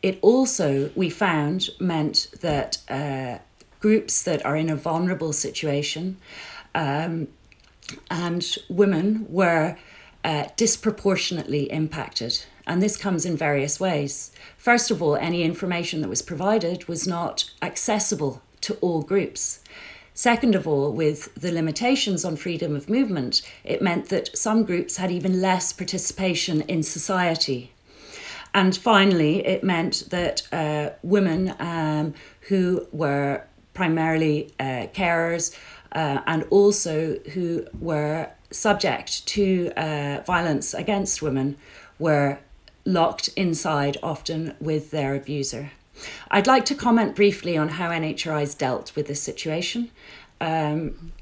It 0.00 0.18
also, 0.22 0.90
we 0.94 1.10
found, 1.10 1.68
meant 1.78 2.28
that 2.40 2.78
uh, 2.88 3.40
groups 3.78 4.22
that 4.22 4.42
are 4.46 4.56
in 4.56 4.70
a 4.70 4.76
vulnerable 4.76 5.34
situation 5.34 6.16
um, 6.74 7.28
and 8.10 8.56
women 8.70 9.26
were 9.28 9.76
uh, 10.24 10.46
disproportionately 10.56 11.70
impacted. 11.70 12.44
And 12.66 12.82
this 12.82 12.96
comes 12.96 13.26
in 13.26 13.36
various 13.36 13.78
ways. 13.78 14.32
First 14.56 14.90
of 14.90 15.02
all, 15.02 15.16
any 15.16 15.42
information 15.42 16.00
that 16.00 16.08
was 16.08 16.22
provided 16.22 16.88
was 16.88 17.06
not 17.06 17.50
accessible 17.60 18.42
to 18.62 18.74
all 18.80 19.02
groups. 19.02 19.60
Second 20.14 20.54
of 20.54 20.66
all, 20.66 20.92
with 20.92 21.34
the 21.34 21.52
limitations 21.52 22.24
on 22.24 22.36
freedom 22.36 22.74
of 22.74 22.88
movement, 22.88 23.42
it 23.64 23.82
meant 23.82 24.08
that 24.08 24.36
some 24.36 24.62
groups 24.62 24.96
had 24.96 25.10
even 25.10 25.40
less 25.40 25.72
participation 25.72 26.62
in 26.62 26.82
society. 26.82 27.72
And 28.54 28.76
finally, 28.76 29.44
it 29.44 29.64
meant 29.64 30.04
that 30.10 30.42
uh, 30.52 30.90
women 31.02 31.54
um, 31.58 32.14
who 32.42 32.86
were 32.92 33.44
primarily 33.74 34.54
uh, 34.60 34.86
carers 34.94 35.54
uh, 35.90 36.20
and 36.26 36.44
also 36.50 37.18
who 37.34 37.66
were 37.78 38.30
subject 38.54 39.26
to 39.26 39.72
uh, 39.76 40.22
violence 40.26 40.74
against 40.74 41.22
women 41.22 41.56
were 41.98 42.38
locked 42.84 43.28
inside 43.36 43.96
often 44.02 44.54
with 44.60 44.90
their 44.90 45.14
abuser. 45.14 45.72
I'd 46.30 46.46
like 46.46 46.64
to 46.66 46.74
comment 46.74 47.14
briefly 47.14 47.56
on 47.56 47.68
how 47.68 47.90
NHRIs 47.90 48.58
dealt 48.58 48.94
with 48.96 49.06
this 49.06 49.22
situation. 49.22 49.90
Um, 50.40 51.12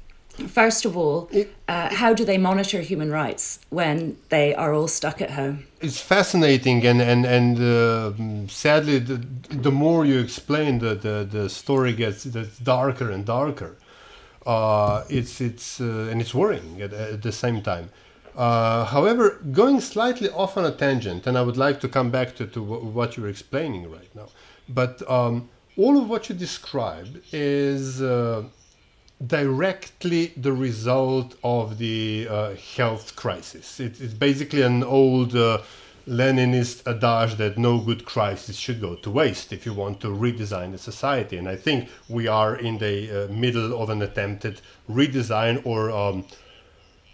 first 0.47 0.83
of 0.83 0.97
all, 0.97 1.29
uh, 1.67 1.93
how 1.93 2.13
do 2.13 2.25
they 2.25 2.37
monitor 2.37 2.81
human 2.81 3.11
rights 3.11 3.59
when 3.69 4.17
they 4.29 4.55
are 4.55 4.73
all 4.73 4.87
stuck 4.87 5.21
at 5.21 5.31
home? 5.31 5.67
It's 5.79 6.01
fascinating, 6.01 6.85
and 6.85 7.01
and 7.01 7.25
and 7.25 7.59
uh, 7.59 8.47
sadly, 8.47 8.99
the, 8.99 9.17
the 9.49 9.71
more 9.71 10.05
you 10.05 10.19
explain, 10.19 10.79
the, 10.79 10.95
the 10.95 11.27
the 11.29 11.49
story 11.49 11.93
gets 11.93 12.23
darker 12.23 13.11
and 13.11 13.25
darker 13.25 13.77
uh, 14.45 15.03
it's 15.09 15.41
it's 15.41 15.79
uh, 15.79 16.09
and 16.11 16.21
it's 16.21 16.33
worrying 16.33 16.81
at, 16.81 16.93
at 16.93 17.21
the 17.21 17.31
same 17.31 17.61
time. 17.61 17.89
Uh, 18.35 18.85
however, 18.85 19.39
going 19.51 19.79
slightly 19.79 20.29
off 20.29 20.57
on 20.57 20.65
a 20.65 20.71
tangent, 20.71 21.27
and 21.27 21.37
I 21.37 21.43
would 21.43 21.57
like 21.57 21.79
to 21.81 21.87
come 21.87 22.09
back 22.09 22.35
to, 22.37 22.47
to 22.47 22.63
what 22.63 23.15
you're 23.15 23.29
explaining 23.29 23.91
right 23.91 24.09
now, 24.15 24.29
but 24.67 25.07
um, 25.09 25.49
all 25.77 25.99
of 25.99 26.09
what 26.09 26.29
you 26.29 26.35
describe 26.35 27.21
is 27.31 28.01
uh, 28.01 28.43
directly 29.25 30.33
the 30.35 30.51
result 30.51 31.35
of 31.43 31.77
the 31.77 32.27
uh, 32.29 32.55
health 32.75 33.15
crisis. 33.15 33.79
It, 33.79 34.01
it's 34.01 34.13
basically 34.13 34.63
an 34.63 34.83
old 34.83 35.35
Leninist 36.07 36.85
adage 36.85 37.37
that 37.37 37.57
no 37.57 37.79
good 37.79 38.03
crisis 38.03 38.57
should 38.57 38.81
go 38.81 38.95
to 38.95 39.09
waste 39.09 39.53
if 39.53 39.65
you 39.65 39.73
want 39.73 40.01
to 40.01 40.07
redesign 40.07 40.71
the 40.71 40.77
society. 40.77 41.37
And 41.37 41.47
I 41.47 41.55
think 41.55 41.89
we 42.09 42.27
are 42.27 42.55
in 42.55 42.77
the 42.77 43.25
uh, 43.25 43.31
middle 43.31 43.81
of 43.81 43.89
an 43.89 44.01
attempted 44.01 44.61
redesign 44.89 45.65
or 45.65 45.91
um, 45.91 46.25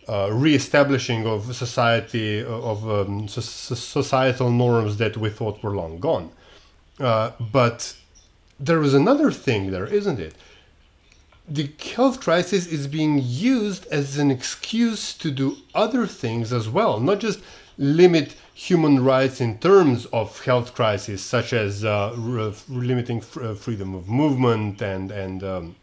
uh, 0.07 0.29
re-establishing 0.31 1.27
of 1.27 1.55
society 1.55 2.43
uh, 2.43 2.47
of 2.47 2.89
um, 2.89 3.27
so- 3.27 3.41
societal 3.41 4.49
norms 4.49 4.97
that 4.97 5.15
we 5.17 5.29
thought 5.29 5.61
were 5.61 5.75
long 5.75 5.99
gone. 5.99 6.31
Uh, 6.99 7.31
but 7.39 7.95
there 8.59 8.81
is 8.81 8.93
another 8.95 9.31
thing 9.31 9.69
there, 9.71 9.85
isn't 9.85 10.19
it? 10.19 10.33
The 11.47 11.71
health 11.95 12.21
crisis 12.21 12.67
is 12.67 12.87
being 12.87 13.21
used 13.23 13.85
as 13.87 14.17
an 14.17 14.31
excuse 14.31 15.13
to 15.17 15.31
do 15.31 15.57
other 15.73 16.05
things 16.05 16.51
as 16.51 16.67
well, 16.67 16.99
not 16.99 17.19
just 17.19 17.39
limit 17.79 18.35
human 18.53 19.03
rights 19.03 19.41
in 19.41 19.57
terms 19.57 20.05
of 20.07 20.43
health 20.43 20.75
crises, 20.75 21.23
such 21.23 21.53
as 21.53 21.83
uh, 21.83 22.13
limiting 22.69 23.17
f- 23.17 23.37
uh, 23.37 23.55
freedom 23.55 23.95
of 23.95 24.07
movement 24.07 24.81
and 24.81 25.11
and 25.11 25.43
um, 25.43 25.75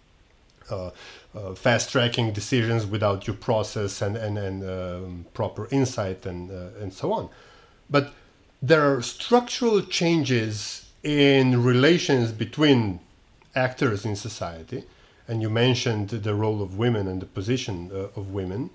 uh, 0.70 0.90
uh, 1.34 1.54
fast 1.54 1.90
tracking 1.90 2.32
decisions 2.32 2.86
without 2.86 3.24
due 3.24 3.32
process 3.32 4.02
and 4.02 4.16
and, 4.16 4.38
and 4.38 4.62
um, 4.62 5.26
proper 5.34 5.66
insight 5.72 6.24
and 6.26 6.50
uh, 6.50 6.82
and 6.82 6.92
so 6.92 7.12
on. 7.12 7.28
But 7.90 8.12
there 8.62 8.94
are 8.94 9.02
structural 9.02 9.82
changes 9.82 10.86
in 11.02 11.64
relations 11.64 12.32
between 12.32 13.00
actors 13.54 14.04
in 14.04 14.16
society 14.16 14.84
and 15.28 15.42
you 15.42 15.50
mentioned 15.50 16.10
the 16.10 16.34
role 16.34 16.62
of 16.62 16.78
women 16.78 17.08
and 17.08 17.20
the 17.20 17.26
position 17.26 17.90
uh, 17.92 18.18
of 18.18 18.32
women, 18.32 18.70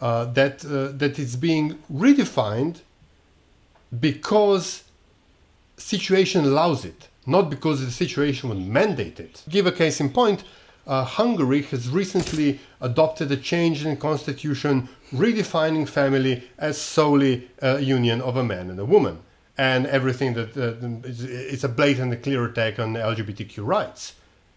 uh, 0.00 0.24
that 0.26 0.64
uh, 0.64 1.38
being 1.38 1.78
redefined 1.92 2.80
because 3.98 4.84
situation 5.76 6.44
allows 6.44 6.84
it, 6.84 7.08
not 7.26 7.50
because 7.50 7.84
the 7.84 7.90
situation 7.90 8.48
would 8.48 8.66
mandate 8.66 9.18
it. 9.20 9.42
Give 9.48 9.66
a 9.66 9.72
case 9.72 10.00
in 10.00 10.10
point. 10.10 10.44
Uh, 10.86 11.04
Hungary 11.04 11.62
has 11.62 11.88
recently 11.88 12.60
adopted 12.80 13.30
a 13.30 13.36
change 13.36 13.84
in 13.84 13.96
constitution 13.96 14.88
redefining 15.12 15.88
family 15.88 16.44
as 16.58 16.80
solely 16.80 17.50
a 17.60 17.80
union 17.80 18.20
of 18.20 18.36
a 18.36 18.44
man 18.44 18.70
and 18.70 18.78
a 18.78 18.84
woman 18.84 19.18
and 19.58 19.86
everything 19.86 20.32
that 20.32 20.56
uh, 20.56 20.72
it's 21.04 21.64
a 21.64 21.68
blatant 21.68 22.14
and 22.14 22.22
clear 22.22 22.44
attack 22.46 22.78
on 22.78 22.94
LGBTQ 22.94 23.58
rights 23.58 24.14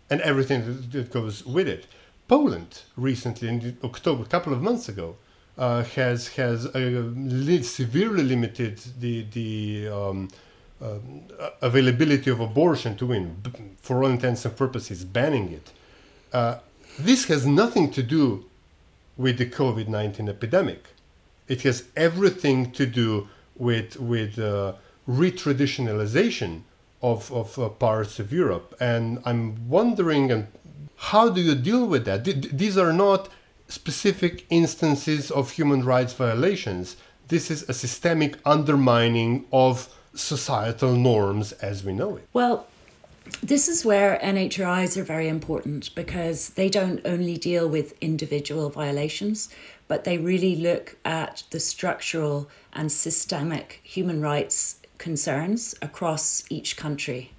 and 0.09 0.21
everything 0.21 0.87
that 0.91 1.11
goes 1.11 1.45
with 1.45 1.67
it. 1.67 1.87
Poland 2.29 2.83
recently, 2.95 3.49
in 3.49 3.77
October, 3.83 4.23
a 4.23 4.27
couple 4.27 4.53
of 4.53 4.61
months 4.61 4.87
ago, 4.87 5.17
uh, 5.57 5.83
has 5.83 6.29
has 6.29 6.65
uh, 6.67 7.61
severely 7.61 8.23
limited 8.23 8.79
the 8.99 9.25
the 9.31 9.87
um, 9.87 10.27
uh, 10.81 10.97
availability 11.61 12.29
of 12.29 12.39
abortion 12.39 12.95
to 12.97 13.05
women, 13.05 13.41
for 13.81 14.03
all 14.03 14.09
intents 14.09 14.45
and 14.45 14.55
purposes, 14.57 15.05
banning 15.05 15.51
it. 15.51 15.71
Uh, 16.31 16.57
this 16.99 17.25
has 17.25 17.45
nothing 17.45 17.91
to 17.91 18.03
do 18.03 18.45
with 19.17 19.37
the 19.37 19.45
COVID 19.45 19.87
nineteen 19.87 20.27
epidemic. 20.27 20.87
It 21.47 21.61
has 21.61 21.83
everything 21.95 22.71
to 22.71 22.85
do 22.85 23.27
with 23.55 23.99
with 23.99 24.39
uh, 24.39 24.73
retraditionalization 25.07 26.61
of 27.01 27.31
of 27.31 27.59
uh, 27.59 27.69
parts 27.69 28.19
of 28.19 28.33
Europe, 28.33 28.75
and 28.79 29.19
I'm 29.25 29.69
wondering, 29.69 30.31
and 30.31 30.47
how 30.95 31.29
do 31.29 31.41
you 31.41 31.53
deal 31.53 31.85
with 31.85 32.05
that? 32.05 32.23
these 32.57 32.77
are 32.77 32.93
not 32.93 33.29
specific 33.73 34.45
instances 34.51 35.31
of 35.31 35.51
human 35.51 35.83
rights 35.83 36.13
violations. 36.13 36.95
This 37.27 37.49
is 37.49 37.67
a 37.67 37.73
systemic 37.73 38.37
undermining 38.45 39.45
of 39.51 39.89
societal 40.13 40.95
norms 40.95 41.53
as 41.53 41.83
we 41.83 41.91
know 41.91 42.17
it. 42.17 42.27
Well, 42.33 42.67
this 43.41 43.67
is 43.67 43.83
where 43.83 44.19
NHRIs 44.21 44.95
are 44.97 45.03
very 45.03 45.27
important 45.27 45.95
because 45.95 46.49
they 46.49 46.69
don't 46.69 47.01
only 47.03 47.35
deal 47.37 47.67
with 47.67 47.95
individual 47.99 48.69
violations, 48.69 49.49
but 49.87 50.03
they 50.03 50.19
really 50.19 50.55
look 50.55 50.97
at 51.03 51.43
the 51.49 51.59
structural 51.59 52.49
and 52.73 52.91
systemic 52.91 53.79
human 53.83 54.21
rights 54.21 54.77
concerns 54.99 55.73
across 55.81 56.43
each 56.49 56.77
country. 56.77 57.31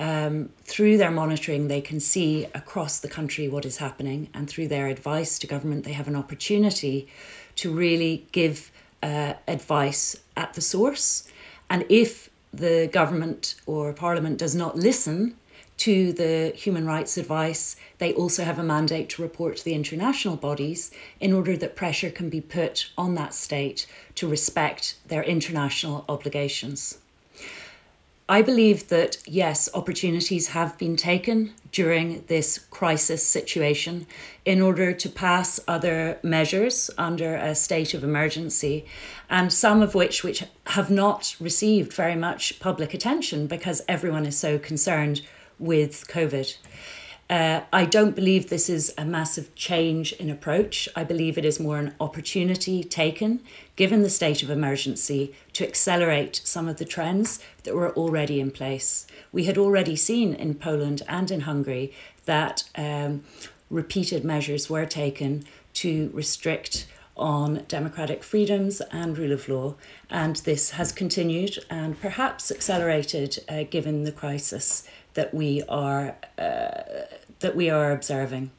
Um, 0.00 0.48
through 0.64 0.96
their 0.96 1.10
monitoring, 1.10 1.68
they 1.68 1.82
can 1.82 2.00
see 2.00 2.46
across 2.54 3.00
the 3.00 3.08
country 3.08 3.48
what 3.48 3.66
is 3.66 3.76
happening, 3.76 4.30
and 4.32 4.48
through 4.48 4.68
their 4.68 4.86
advice 4.86 5.38
to 5.40 5.46
government, 5.46 5.84
they 5.84 5.92
have 5.92 6.08
an 6.08 6.16
opportunity 6.16 7.06
to 7.56 7.70
really 7.70 8.26
give 8.32 8.72
uh, 9.02 9.34
advice 9.46 10.16
at 10.38 10.54
the 10.54 10.62
source. 10.62 11.28
And 11.68 11.84
if 11.90 12.30
the 12.50 12.88
government 12.90 13.56
or 13.66 13.92
parliament 13.92 14.38
does 14.38 14.54
not 14.54 14.74
listen 14.74 15.36
to 15.76 16.14
the 16.14 16.54
human 16.56 16.86
rights 16.86 17.18
advice, 17.18 17.76
they 17.98 18.14
also 18.14 18.42
have 18.42 18.58
a 18.58 18.62
mandate 18.62 19.10
to 19.10 19.22
report 19.22 19.58
to 19.58 19.64
the 19.66 19.74
international 19.74 20.36
bodies 20.36 20.90
in 21.20 21.34
order 21.34 21.58
that 21.58 21.76
pressure 21.76 22.10
can 22.10 22.30
be 22.30 22.40
put 22.40 22.90
on 22.96 23.16
that 23.16 23.34
state 23.34 23.86
to 24.14 24.26
respect 24.26 24.96
their 25.08 25.22
international 25.22 26.06
obligations. 26.08 26.99
I 28.30 28.42
believe 28.42 28.90
that, 28.90 29.16
yes, 29.26 29.68
opportunities 29.74 30.50
have 30.50 30.78
been 30.78 30.96
taken 30.96 31.52
during 31.72 32.22
this 32.28 32.60
crisis 32.70 33.26
situation 33.26 34.06
in 34.44 34.62
order 34.62 34.92
to 34.92 35.08
pass 35.08 35.58
other 35.66 36.20
measures 36.22 36.90
under 36.96 37.34
a 37.34 37.56
state 37.56 37.92
of 37.92 38.04
emergency, 38.04 38.84
and 39.28 39.52
some 39.52 39.82
of 39.82 39.96
which 39.96 40.22
which 40.22 40.44
have 40.68 40.92
not 40.92 41.34
received 41.40 41.92
very 41.92 42.14
much 42.14 42.60
public 42.60 42.94
attention 42.94 43.48
because 43.48 43.82
everyone 43.88 44.24
is 44.24 44.38
so 44.38 44.60
concerned 44.60 45.22
with 45.58 46.06
COVID. 46.06 46.56
Uh, 47.30 47.62
I 47.72 47.84
don't 47.84 48.16
believe 48.16 48.48
this 48.48 48.68
is 48.68 48.92
a 48.98 49.04
massive 49.04 49.54
change 49.54 50.12
in 50.14 50.30
approach. 50.30 50.88
I 50.96 51.04
believe 51.04 51.38
it 51.38 51.44
is 51.44 51.60
more 51.60 51.78
an 51.78 51.94
opportunity 52.00 52.82
taken, 52.82 53.38
given 53.76 54.02
the 54.02 54.10
state 54.10 54.42
of 54.42 54.50
emergency, 54.50 55.32
to 55.52 55.64
accelerate 55.64 56.40
some 56.42 56.66
of 56.66 56.78
the 56.78 56.84
trends 56.84 57.38
that 57.62 57.76
were 57.76 57.92
already 57.96 58.40
in 58.40 58.50
place. 58.50 59.06
We 59.30 59.44
had 59.44 59.56
already 59.56 59.94
seen 59.94 60.34
in 60.34 60.54
Poland 60.54 61.02
and 61.06 61.30
in 61.30 61.42
Hungary 61.42 61.92
that 62.24 62.64
um, 62.74 63.22
repeated 63.70 64.24
measures 64.24 64.68
were 64.68 64.84
taken 64.84 65.44
to 65.74 66.10
restrict 66.12 66.88
on 67.16 67.64
democratic 67.68 68.24
freedoms 68.24 68.80
and 68.90 69.16
rule 69.16 69.30
of 69.30 69.48
law, 69.48 69.76
and 70.08 70.36
this 70.36 70.70
has 70.70 70.90
continued 70.90 71.58
and 71.70 72.00
perhaps 72.00 72.50
accelerated 72.50 73.38
uh, 73.48 73.62
given 73.70 74.02
the 74.02 74.10
crisis 74.10 74.82
that 75.14 75.34
we 75.34 75.62
are 75.68 76.16
uh, 76.38 77.02
that 77.40 77.56
we 77.56 77.70
are 77.70 77.92
observing. 77.92 78.50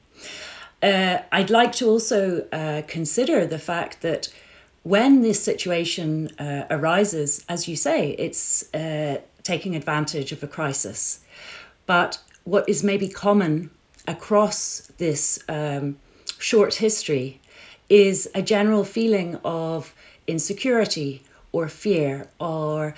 Uh, 0.81 1.19
I'd 1.31 1.49
like 1.49 1.71
to 1.73 1.87
also 1.87 2.47
uh, 2.51 2.81
consider 2.87 3.45
the 3.45 3.59
fact 3.59 4.01
that 4.01 4.29
when 4.83 5.21
this 5.21 5.43
situation 5.43 6.29
uh, 6.39 6.65
arises, 6.69 7.45
as 7.47 7.67
you 7.67 7.75
say, 7.75 8.11
it's 8.11 8.73
uh, 8.73 9.21
taking 9.43 9.75
advantage 9.75 10.31
of 10.31 10.41
a 10.43 10.47
crisis. 10.47 11.19
But 11.85 12.19
what 12.43 12.67
is 12.67 12.83
maybe 12.83 13.07
common 13.07 13.69
across 14.07 14.91
this 14.97 15.39
um, 15.47 15.97
short 16.39 16.75
history 16.75 17.39
is 17.89 18.29
a 18.33 18.41
general 18.41 18.83
feeling 18.83 19.35
of 19.43 19.93
insecurity 20.25 21.21
or 21.51 21.67
fear 21.67 22.27
or 22.39 22.95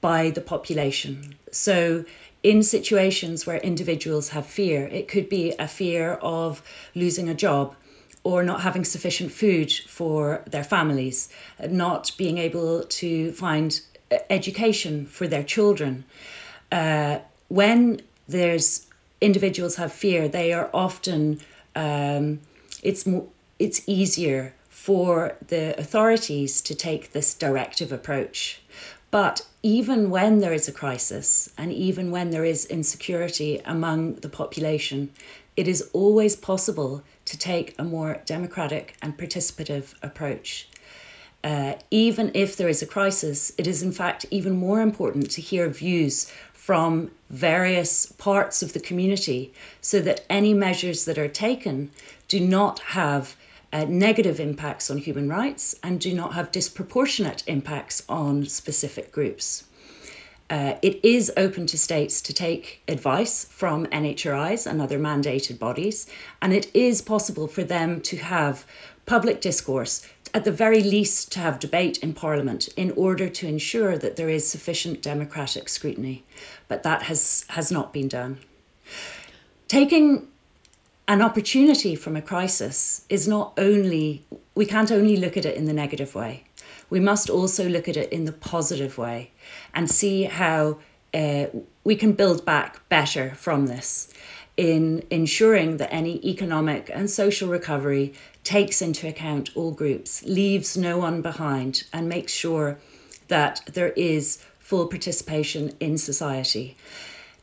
by 0.00 0.30
the 0.30 0.40
population. 0.40 1.34
So 1.50 2.04
in 2.46 2.62
situations 2.62 3.44
where 3.44 3.56
individuals 3.58 4.28
have 4.28 4.46
fear. 4.46 4.86
It 4.86 5.08
could 5.08 5.28
be 5.28 5.52
a 5.58 5.66
fear 5.66 6.12
of 6.22 6.62
losing 6.94 7.28
a 7.28 7.34
job 7.34 7.74
or 8.22 8.44
not 8.44 8.60
having 8.60 8.84
sufficient 8.84 9.32
food 9.32 9.72
for 9.88 10.44
their 10.46 10.62
families, 10.62 11.28
not 11.68 12.12
being 12.16 12.38
able 12.38 12.84
to 12.84 13.32
find 13.32 13.80
education 14.30 15.06
for 15.06 15.26
their 15.26 15.42
children. 15.42 16.04
Uh, 16.70 17.18
when 17.48 18.00
there's 18.28 18.86
individuals 19.20 19.74
have 19.74 19.92
fear, 19.92 20.28
they 20.28 20.52
are 20.52 20.70
often 20.72 21.40
um, 21.74 22.38
it's 22.80 23.04
more, 23.06 23.26
it's 23.58 23.82
easier 23.88 24.54
for 24.68 25.34
the 25.48 25.76
authorities 25.80 26.62
to 26.62 26.76
take 26.76 27.10
this 27.10 27.34
directive 27.34 27.90
approach. 27.90 28.60
But 29.10 29.46
even 29.62 30.10
when 30.10 30.38
there 30.38 30.52
is 30.52 30.68
a 30.68 30.72
crisis 30.72 31.50
and 31.56 31.72
even 31.72 32.10
when 32.10 32.30
there 32.30 32.44
is 32.44 32.66
insecurity 32.66 33.60
among 33.64 34.16
the 34.16 34.28
population, 34.28 35.10
it 35.56 35.66
is 35.68 35.88
always 35.92 36.36
possible 36.36 37.02
to 37.24 37.38
take 37.38 37.74
a 37.78 37.84
more 37.84 38.20
democratic 38.26 38.96
and 39.00 39.16
participative 39.16 39.94
approach. 40.02 40.68
Uh, 41.42 41.74
even 41.90 42.30
if 42.34 42.56
there 42.56 42.68
is 42.68 42.82
a 42.82 42.86
crisis, 42.86 43.52
it 43.56 43.66
is 43.66 43.82
in 43.82 43.92
fact 43.92 44.26
even 44.30 44.52
more 44.52 44.80
important 44.80 45.30
to 45.30 45.40
hear 45.40 45.68
views 45.68 46.30
from 46.52 47.10
various 47.30 48.06
parts 48.06 48.62
of 48.62 48.72
the 48.72 48.80
community 48.80 49.52
so 49.80 50.00
that 50.00 50.24
any 50.28 50.52
measures 50.52 51.04
that 51.04 51.16
are 51.16 51.28
taken 51.28 51.90
do 52.26 52.40
not 52.40 52.80
have 52.80 53.36
uh, 53.72 53.84
negative 53.88 54.40
impacts 54.40 54.90
on 54.90 54.98
human 54.98 55.28
rights 55.28 55.74
and 55.82 56.00
do 56.00 56.14
not 56.14 56.34
have 56.34 56.52
disproportionate 56.52 57.42
impacts 57.46 58.02
on 58.08 58.46
specific 58.46 59.12
groups. 59.12 59.64
Uh, 60.48 60.74
it 60.80 61.04
is 61.04 61.32
open 61.36 61.66
to 61.66 61.76
states 61.76 62.22
to 62.22 62.32
take 62.32 62.80
advice 62.86 63.44
from 63.46 63.86
NHRIs 63.86 64.66
and 64.66 64.80
other 64.80 64.98
mandated 64.98 65.58
bodies, 65.58 66.06
and 66.40 66.52
it 66.52 66.70
is 66.72 67.02
possible 67.02 67.48
for 67.48 67.64
them 67.64 68.00
to 68.02 68.16
have 68.18 68.64
public 69.06 69.40
discourse, 69.40 70.06
at 70.32 70.44
the 70.44 70.52
very 70.52 70.82
least, 70.82 71.32
to 71.32 71.40
have 71.40 71.58
debate 71.58 71.98
in 71.98 72.12
Parliament 72.12 72.68
in 72.76 72.92
order 72.92 73.28
to 73.28 73.48
ensure 73.48 73.98
that 73.98 74.16
there 74.16 74.28
is 74.28 74.48
sufficient 74.48 75.02
democratic 75.02 75.68
scrutiny. 75.68 76.24
But 76.68 76.84
that 76.84 77.02
has, 77.04 77.44
has 77.48 77.72
not 77.72 77.92
been 77.92 78.08
done. 78.08 78.38
Taking 79.66 80.28
an 81.08 81.22
opportunity 81.22 81.94
from 81.94 82.16
a 82.16 82.22
crisis 82.22 83.04
is 83.08 83.28
not 83.28 83.52
only, 83.56 84.24
we 84.54 84.66
can't 84.66 84.90
only 84.90 85.16
look 85.16 85.36
at 85.36 85.44
it 85.44 85.56
in 85.56 85.66
the 85.66 85.72
negative 85.72 86.14
way. 86.14 86.44
We 86.90 87.00
must 87.00 87.30
also 87.30 87.68
look 87.68 87.88
at 87.88 87.96
it 87.96 88.12
in 88.12 88.24
the 88.24 88.32
positive 88.32 88.98
way 88.98 89.30
and 89.72 89.90
see 89.90 90.24
how 90.24 90.78
uh, 91.14 91.46
we 91.84 91.96
can 91.96 92.12
build 92.12 92.44
back 92.44 92.88
better 92.88 93.34
from 93.36 93.66
this 93.66 94.12
in 94.56 95.04
ensuring 95.10 95.76
that 95.76 95.92
any 95.92 96.18
economic 96.26 96.90
and 96.92 97.10
social 97.10 97.48
recovery 97.48 98.14
takes 98.42 98.80
into 98.80 99.06
account 99.06 99.50
all 99.54 99.70
groups, 99.70 100.24
leaves 100.24 100.76
no 100.76 100.98
one 100.98 101.20
behind, 101.20 101.84
and 101.92 102.08
makes 102.08 102.32
sure 102.32 102.78
that 103.28 103.60
there 103.72 103.90
is 103.90 104.42
full 104.58 104.86
participation 104.86 105.72
in 105.78 105.98
society. 105.98 106.76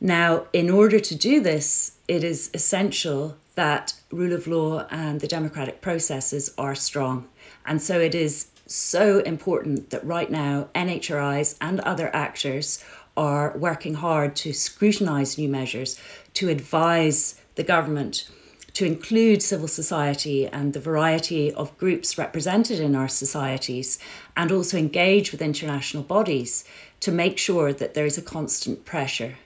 Now, 0.00 0.46
in 0.52 0.68
order 0.68 0.98
to 0.98 1.14
do 1.14 1.40
this, 1.40 1.92
it 2.08 2.24
is 2.24 2.50
essential 2.52 3.36
that 3.54 3.94
rule 4.10 4.32
of 4.32 4.46
law 4.46 4.86
and 4.90 5.20
the 5.20 5.28
democratic 5.28 5.80
processes 5.80 6.52
are 6.58 6.74
strong. 6.74 7.28
And 7.66 7.80
so 7.80 8.00
it 8.00 8.14
is 8.14 8.48
so 8.66 9.20
important 9.20 9.90
that 9.90 10.04
right 10.04 10.30
now 10.30 10.68
NHRIs 10.74 11.56
and 11.60 11.80
other 11.80 12.14
actors 12.14 12.82
are 13.16 13.56
working 13.56 13.94
hard 13.94 14.34
to 14.36 14.52
scrutinise 14.52 15.38
new 15.38 15.48
measures, 15.48 16.00
to 16.34 16.48
advise 16.48 17.40
the 17.54 17.62
government 17.62 18.28
to 18.74 18.84
include 18.84 19.40
civil 19.40 19.68
society 19.68 20.46
and 20.48 20.72
the 20.72 20.80
variety 20.80 21.52
of 21.52 21.76
groups 21.78 22.18
represented 22.18 22.80
in 22.80 22.96
our 22.96 23.08
societies, 23.08 24.00
and 24.36 24.50
also 24.50 24.76
engage 24.76 25.30
with 25.30 25.40
international 25.40 26.02
bodies 26.02 26.64
to 26.98 27.12
make 27.12 27.38
sure 27.38 27.72
that 27.72 27.94
there 27.94 28.04
is 28.04 28.18
a 28.18 28.22
constant 28.22 28.84
pressure. 28.84 29.36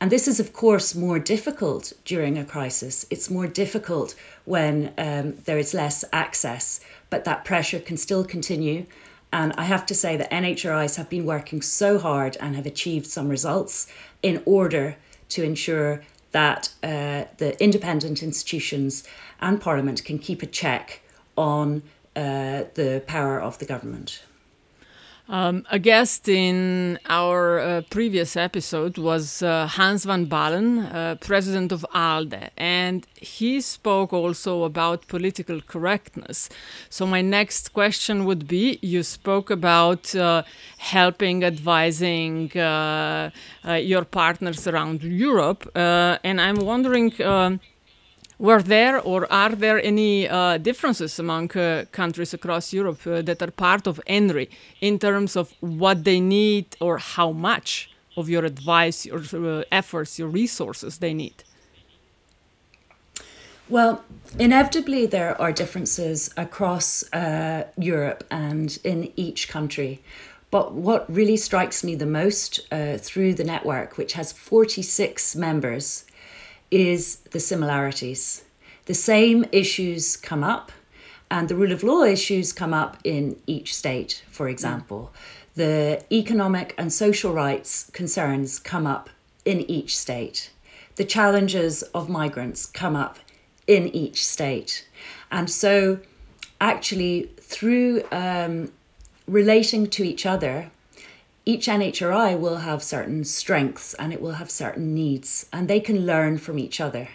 And 0.00 0.10
this 0.10 0.26
is, 0.26 0.40
of 0.40 0.54
course, 0.54 0.94
more 0.94 1.18
difficult 1.18 1.92
during 2.06 2.38
a 2.38 2.44
crisis. 2.44 3.04
It's 3.10 3.28
more 3.28 3.46
difficult 3.46 4.14
when 4.46 4.94
um, 4.96 5.36
there 5.44 5.58
is 5.58 5.74
less 5.74 6.04
access, 6.10 6.80
but 7.10 7.24
that 7.24 7.44
pressure 7.44 7.78
can 7.78 7.98
still 7.98 8.24
continue. 8.24 8.86
And 9.30 9.52
I 9.58 9.64
have 9.64 9.84
to 9.86 9.94
say 9.94 10.16
that 10.16 10.30
NHRIs 10.30 10.96
have 10.96 11.10
been 11.10 11.26
working 11.26 11.60
so 11.60 11.98
hard 11.98 12.38
and 12.40 12.56
have 12.56 12.66
achieved 12.66 13.06
some 13.06 13.28
results 13.28 13.86
in 14.22 14.42
order 14.46 14.96
to 15.30 15.44
ensure 15.44 16.02
that 16.32 16.70
uh, 16.82 17.24
the 17.36 17.56
independent 17.62 18.22
institutions 18.22 19.04
and 19.40 19.60
Parliament 19.60 20.04
can 20.04 20.18
keep 20.18 20.42
a 20.42 20.46
check 20.46 21.02
on 21.36 21.82
uh, 22.16 22.64
the 22.74 23.02
power 23.06 23.40
of 23.40 23.58
the 23.58 23.66
government. 23.66 24.22
Um, 25.30 25.64
a 25.70 25.78
guest 25.78 26.28
in 26.28 26.98
our 27.08 27.60
uh, 27.60 27.82
previous 27.88 28.36
episode 28.36 28.98
was 28.98 29.42
uh, 29.42 29.68
Hans 29.68 30.04
van 30.04 30.26
Baalen, 30.26 30.92
uh, 30.92 31.14
president 31.20 31.70
of 31.70 31.86
ALDE, 31.94 32.50
and 32.56 33.06
he 33.14 33.60
spoke 33.60 34.12
also 34.12 34.64
about 34.64 35.06
political 35.06 35.60
correctness. 35.60 36.48
So, 36.88 37.06
my 37.06 37.22
next 37.22 37.72
question 37.72 38.24
would 38.24 38.48
be 38.48 38.80
you 38.82 39.04
spoke 39.04 39.50
about 39.50 40.12
uh, 40.16 40.42
helping, 40.78 41.44
advising 41.44 42.50
uh, 42.58 43.30
uh, 43.64 43.74
your 43.74 44.04
partners 44.04 44.66
around 44.66 45.04
Europe, 45.04 45.70
and 45.76 46.40
I'm 46.40 46.56
wondering 46.56 47.12
um, 47.22 47.60
were 48.40 48.62
there 48.62 48.98
or 49.00 49.30
are 49.30 49.54
there 49.54 49.80
any 49.84 50.26
uh, 50.26 50.56
differences 50.56 51.18
among 51.18 51.54
uh, 51.56 51.84
countries 51.92 52.32
across 52.32 52.72
Europe 52.72 53.06
uh, 53.06 53.20
that 53.22 53.42
are 53.42 53.50
part 53.50 53.86
of 53.86 54.00
ENNHRI 54.08 54.48
in 54.80 54.98
terms 54.98 55.36
of 55.36 55.52
what 55.60 56.04
they 56.04 56.20
need 56.20 56.66
or 56.80 56.96
how 56.98 57.32
much 57.32 57.90
of 58.16 58.28
your 58.28 58.44
advice, 58.44 59.04
your 59.04 59.20
uh, 59.20 59.62
efforts, 59.70 60.18
your 60.18 60.28
resources 60.28 60.98
they 60.98 61.12
need? 61.12 61.44
Well, 63.68 64.02
inevitably, 64.38 65.06
there 65.06 65.40
are 65.40 65.52
differences 65.52 66.30
across 66.36 67.04
uh, 67.12 67.64
Europe 67.78 68.24
and 68.30 68.78
in 68.82 69.12
each 69.16 69.48
country. 69.48 70.00
But 70.50 70.72
what 70.72 71.06
really 71.08 71.36
strikes 71.36 71.84
me 71.84 71.94
the 71.94 72.06
most 72.06 72.60
uh, 72.72 72.96
through 72.98 73.34
the 73.34 73.44
network, 73.44 73.96
which 73.96 74.14
has 74.14 74.32
46 74.32 75.36
members, 75.36 76.04
is 76.70 77.16
the 77.32 77.40
similarities. 77.40 78.44
The 78.86 78.94
same 78.94 79.44
issues 79.52 80.16
come 80.16 80.42
up, 80.42 80.72
and 81.30 81.48
the 81.48 81.54
rule 81.54 81.72
of 81.72 81.82
law 81.82 82.02
issues 82.02 82.52
come 82.52 82.74
up 82.74 82.96
in 83.04 83.36
each 83.46 83.74
state, 83.74 84.24
for 84.28 84.48
example. 84.48 85.12
The 85.54 86.02
economic 86.10 86.74
and 86.78 86.92
social 86.92 87.32
rights 87.32 87.90
concerns 87.92 88.58
come 88.58 88.86
up 88.86 89.10
in 89.44 89.60
each 89.70 89.96
state. 89.96 90.50
The 90.96 91.04
challenges 91.04 91.82
of 91.94 92.08
migrants 92.08 92.66
come 92.66 92.96
up 92.96 93.18
in 93.66 93.88
each 93.94 94.26
state. 94.26 94.86
And 95.30 95.48
so, 95.48 96.00
actually, 96.60 97.30
through 97.40 98.02
um, 98.10 98.72
relating 99.26 99.86
to 99.88 100.02
each 100.04 100.26
other, 100.26 100.70
each 101.50 101.66
NHRI 101.66 102.38
will 102.38 102.58
have 102.58 102.80
certain 102.80 103.24
strengths 103.24 103.92
and 103.94 104.12
it 104.12 104.22
will 104.22 104.36
have 104.42 104.52
certain 104.52 104.94
needs, 104.94 105.46
and 105.52 105.66
they 105.66 105.80
can 105.80 106.06
learn 106.06 106.38
from 106.38 106.60
each 106.60 106.80
other. 106.80 107.08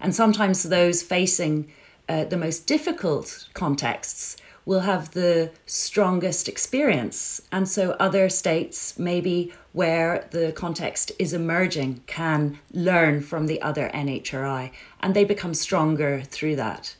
And 0.00 0.14
sometimes 0.14 0.62
those 0.62 1.02
facing 1.02 1.70
uh, 2.08 2.24
the 2.24 2.38
most 2.38 2.66
difficult 2.66 3.48
contexts 3.52 4.38
will 4.64 4.80
have 4.80 5.10
the 5.10 5.50
strongest 5.66 6.48
experience. 6.48 7.42
And 7.52 7.68
so 7.68 7.90
other 8.00 8.30
states, 8.30 8.98
maybe 8.98 9.52
where 9.72 10.28
the 10.30 10.52
context 10.52 11.12
is 11.18 11.34
emerging, 11.34 12.04
can 12.06 12.58
learn 12.72 13.20
from 13.20 13.46
the 13.46 13.60
other 13.60 13.90
NHRI 13.92 14.70
and 15.00 15.14
they 15.14 15.24
become 15.24 15.52
stronger 15.52 16.22
through 16.22 16.56
that. 16.56 16.96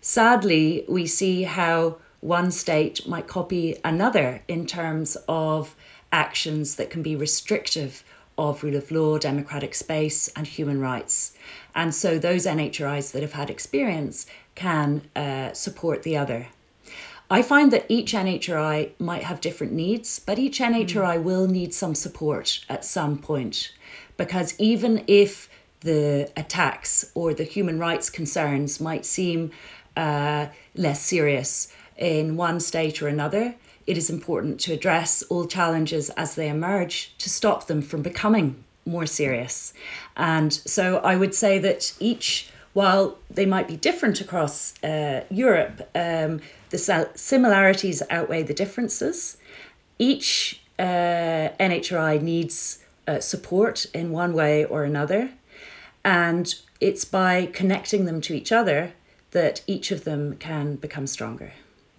Sadly, 0.00 0.84
we 0.88 1.04
see 1.06 1.42
how 1.42 1.96
one 2.20 2.52
state 2.52 3.08
might 3.08 3.26
copy 3.26 3.76
another 3.84 4.42
in 4.46 4.64
terms 4.66 5.16
of 5.26 5.74
actions 6.12 6.76
that 6.76 6.90
can 6.90 7.02
be 7.02 7.16
restrictive 7.16 8.04
of 8.38 8.62
rule 8.62 8.76
of 8.76 8.90
law, 8.90 9.18
democratic 9.18 9.74
space, 9.74 10.28
and 10.28 10.46
human 10.46 10.80
rights. 10.80 11.34
And 11.74 11.94
so 11.94 12.18
those 12.18 12.46
NHRIs 12.46 13.12
that 13.12 13.22
have 13.22 13.32
had 13.32 13.50
experience 13.50 14.26
can 14.54 15.02
uh, 15.16 15.52
support 15.52 16.02
the 16.02 16.16
other. 16.16 16.48
I 17.30 17.40
find 17.40 17.72
that 17.72 17.86
each 17.88 18.12
NHRI 18.12 18.90
might 18.98 19.22
have 19.22 19.40
different 19.40 19.72
needs, 19.72 20.18
but 20.18 20.38
each 20.38 20.58
NHRI 20.58 21.16
mm. 21.16 21.22
will 21.22 21.46
need 21.46 21.72
some 21.72 21.94
support 21.94 22.64
at 22.68 22.84
some 22.84 23.16
point. 23.18 23.72
Because 24.18 24.54
even 24.58 25.02
if 25.06 25.48
the 25.80 26.30
attacks 26.36 27.10
or 27.14 27.32
the 27.32 27.44
human 27.44 27.78
rights 27.78 28.10
concerns 28.10 28.80
might 28.80 29.06
seem 29.06 29.50
uh, 29.96 30.48
less 30.74 31.00
serious 31.00 31.72
in 31.96 32.36
one 32.36 32.60
state 32.60 33.00
or 33.00 33.08
another, 33.08 33.54
it 33.86 33.96
is 33.96 34.10
important 34.10 34.60
to 34.60 34.72
address 34.72 35.22
all 35.24 35.46
challenges 35.46 36.10
as 36.10 36.34
they 36.34 36.48
emerge 36.48 37.14
to 37.18 37.28
stop 37.28 37.66
them 37.66 37.82
from 37.82 38.02
becoming 38.02 38.64
more 38.84 39.06
serious. 39.06 39.72
And 40.16 40.52
so 40.52 40.98
I 40.98 41.16
would 41.16 41.34
say 41.34 41.58
that 41.58 41.92
each, 42.00 42.50
while 42.72 43.18
they 43.30 43.46
might 43.46 43.68
be 43.68 43.76
different 43.76 44.20
across 44.20 44.74
uh, 44.82 45.24
Europe, 45.30 45.88
um, 45.94 46.40
the 46.70 47.10
similarities 47.14 48.02
outweigh 48.10 48.42
the 48.42 48.54
differences. 48.54 49.36
Each 49.98 50.60
uh, 50.78 51.50
NHRI 51.60 52.20
needs 52.20 52.82
uh, 53.06 53.20
support 53.20 53.86
in 53.94 54.10
one 54.10 54.32
way 54.32 54.64
or 54.64 54.84
another. 54.84 55.30
And 56.04 56.54
it's 56.80 57.04
by 57.04 57.46
connecting 57.46 58.06
them 58.06 58.20
to 58.22 58.34
each 58.34 58.50
other 58.50 58.92
that 59.30 59.62
each 59.66 59.90
of 59.90 60.04
them 60.04 60.36
can 60.36 60.76
become 60.76 61.06
stronger. 61.06 61.52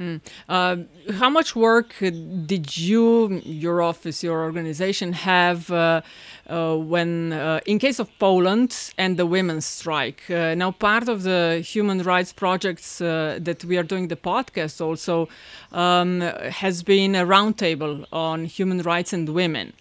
Mm. 0.04 0.22
Uh, 0.50 0.76
how 1.14 1.30
much 1.30 1.56
work 1.56 1.96
did 2.00 2.78
you, 2.78 3.42
your 3.46 3.82
office, 3.82 4.24
your 4.24 4.44
organization 4.44 5.14
have 5.14 5.72
uh, 5.72 6.02
uh, 6.50 6.76
when, 6.76 7.32
uh, 7.32 7.60
in 7.66 7.80
case 7.80 8.00
of 8.00 8.10
Poland 8.20 8.94
and 8.98 9.18
the 9.18 9.26
women's 9.26 9.66
strike? 9.66 10.22
Uh, 10.30 10.56
now, 10.56 10.72
part 10.72 11.08
of 11.08 11.24
the 11.24 11.64
human 11.66 12.04
rights 12.04 12.34
projects 12.34 13.00
uh, 13.00 13.40
that 13.42 13.64
we 13.64 13.78
are 13.78 13.84
doing 13.84 14.10
the 14.10 14.18
podcast 14.18 14.82
also 14.82 15.30
um, 15.72 16.22
has 16.62 16.84
been 16.84 17.16
a 17.16 17.26
roundtable 17.26 18.06
on 18.12 18.46
human 18.46 18.82
rights 18.82 19.14
and 19.14 19.30
women. 19.30 19.74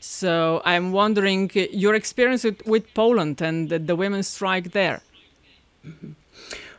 So 0.00 0.62
I'm 0.64 0.92
wondering 0.92 1.50
your 1.54 1.94
experience 1.94 2.44
with, 2.44 2.66
with 2.66 2.92
Poland 2.94 3.40
and 3.40 3.68
the, 3.68 3.78
the 3.78 3.96
women's 3.96 4.28
strike 4.28 4.70
there. 4.70 5.00
Mm 5.84 5.94
-hmm. 6.00 6.14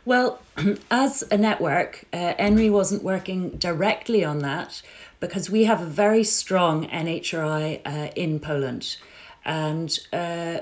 Well, 0.04 0.40
as 0.90 1.22
a 1.30 1.38
network, 1.38 2.04
uh, 2.12 2.34
ENNHRI 2.38 2.70
wasn't 2.70 3.04
working 3.04 3.50
directly 3.50 4.24
on 4.24 4.40
that 4.40 4.82
because 5.20 5.48
we 5.48 5.64
have 5.64 5.80
a 5.80 5.86
very 5.86 6.24
strong 6.24 6.88
NHRI 6.88 7.80
uh, 7.84 8.10
in 8.16 8.40
Poland. 8.40 8.96
And 9.44 9.96
uh, 10.12 10.58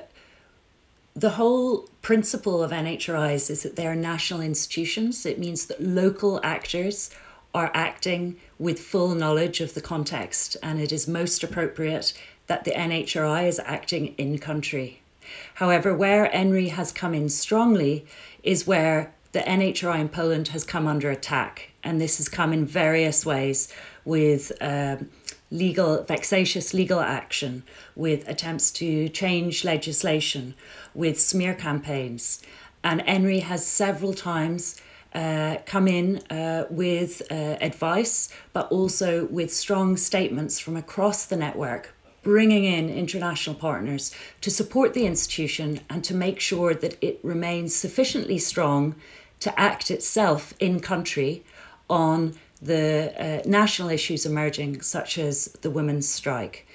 the 1.14 1.30
whole 1.30 1.88
principle 2.02 2.62
of 2.62 2.70
NHRIs 2.70 3.50
is 3.50 3.62
that 3.62 3.76
they 3.76 3.86
are 3.86 3.96
national 3.96 4.42
institutions. 4.42 5.24
It 5.24 5.38
means 5.38 5.66
that 5.66 5.82
local 5.82 6.40
actors 6.42 7.10
are 7.54 7.70
acting 7.74 8.36
with 8.58 8.78
full 8.78 9.14
knowledge 9.14 9.60
of 9.60 9.74
the 9.74 9.80
context, 9.80 10.56
and 10.62 10.80
it 10.80 10.92
is 10.92 11.08
most 11.08 11.42
appropriate 11.42 12.12
that 12.46 12.64
the 12.64 12.72
NHRI 12.72 13.48
is 13.48 13.60
acting 13.64 14.14
in 14.18 14.38
country. 14.38 15.00
However, 15.54 15.94
where 15.94 16.28
ENNHRI 16.28 16.70
has 16.70 16.92
come 16.92 17.14
in 17.14 17.28
strongly 17.28 18.06
is 18.42 18.66
where 18.66 19.12
the 19.32 19.40
NHRI 19.40 20.00
in 20.00 20.08
Poland 20.08 20.48
has 20.48 20.64
come 20.64 20.86
under 20.86 21.10
attack, 21.10 21.70
and 21.84 22.00
this 22.00 22.16
has 22.16 22.28
come 22.28 22.52
in 22.52 22.66
various 22.66 23.24
ways 23.24 23.68
with 24.04 24.50
um, 24.60 25.08
legal, 25.50 26.02
vexatious 26.02 26.74
legal 26.74 27.00
action, 27.00 27.62
with 27.94 28.28
attempts 28.28 28.70
to 28.72 29.08
change 29.08 29.64
legislation, 29.64 30.54
with 30.94 31.20
smear 31.20 31.54
campaigns. 31.54 32.42
And 32.82 33.02
ENNHRI 33.02 33.42
has 33.42 33.64
several 33.66 34.14
times 34.14 34.80
uh, 35.14 35.56
come 35.66 35.86
in 35.86 36.18
uh, 36.30 36.66
with 36.70 37.22
uh, 37.30 37.34
advice, 37.60 38.32
but 38.52 38.70
also 38.70 39.26
with 39.26 39.52
strong 39.52 39.96
statements 39.96 40.58
from 40.58 40.76
across 40.76 41.24
the 41.26 41.36
network 41.36 41.94
bringing 42.22 42.64
in 42.64 42.90
international 42.90 43.56
partners 43.56 44.14
to 44.42 44.50
support 44.50 44.94
the 44.94 45.06
institution 45.06 45.80
and 45.88 46.04
to 46.04 46.14
make 46.14 46.38
sure 46.38 46.74
that 46.74 46.96
it 47.00 47.18
remains 47.22 47.74
sufficiently 47.74 48.38
strong 48.38 48.94
to 49.40 49.58
act 49.58 49.90
itself 49.90 50.54
in 50.60 50.80
country 50.80 51.44
on 51.88 52.34
the 52.62 53.12
uh, 53.18 53.42
national 53.48 53.88
issues 53.88 54.26
emerging, 54.26 54.82
such 54.82 55.18
as 55.18 55.46
the 55.62 55.70
women's 55.70 56.08
strike. 56.08 56.66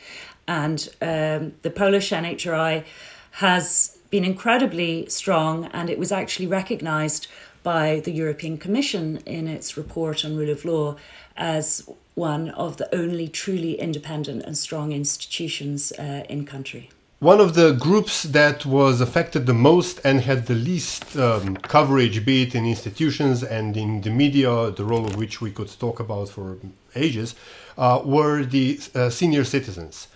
And 0.47 0.89
um, 1.01 1.53
the 1.61 1.69
Polish 1.69 2.11
NHRI 2.11 2.83
has 3.31 3.97
been 4.09 4.25
incredibly 4.25 5.07
strong, 5.07 5.65
and 5.73 5.89
it 5.89 5.99
was 5.99 6.11
actually 6.11 6.47
recognised 6.47 7.27
by 7.63 7.99
the 8.01 8.11
European 8.11 8.57
Commission 8.57 9.17
in 9.25 9.47
its 9.47 9.75
report 9.75 10.23
on 10.23 10.35
rule 10.35 10.51
of 10.51 10.65
law 10.65 10.95
as 11.35 11.89
one 12.13 12.49
of 12.51 12.77
the 12.77 12.95
only 12.95 13.27
truly 13.27 13.73
independent 13.79 14.43
and 14.43 14.57
strong 14.57 14.91
institutions 14.91 15.91
uh, 15.93 16.23
in 16.29 16.45
country. 16.45 16.89
One 17.19 17.39
of 17.39 17.53
the 17.55 17.71
groups 17.71 18.23
that 18.23 18.65
was 18.65 18.99
affected 18.99 19.45
the 19.45 19.53
most 19.53 20.01
and 20.03 20.19
had 20.19 20.47
the 20.47 20.53
least 20.53 21.15
um, 21.15 21.55
coverage, 21.55 22.25
be 22.25 22.43
it 22.43 22.53
in 22.53 22.65
institutions 22.65 23.41
and 23.41 23.77
in 23.77 24.01
the 24.01 24.09
media, 24.09 24.69
the 24.71 24.83
role 24.83 25.05
of 25.05 25.15
which 25.15 25.39
we 25.39 25.49
could 25.49 25.71
talk 25.79 26.01
about 26.01 26.27
for 26.27 26.57
ages, 26.93 27.33
uh, 27.77 28.01
were 28.03 28.43
the 28.43 28.81
uh, 28.93 29.09
senior 29.09 29.45
citizens. 29.45 30.09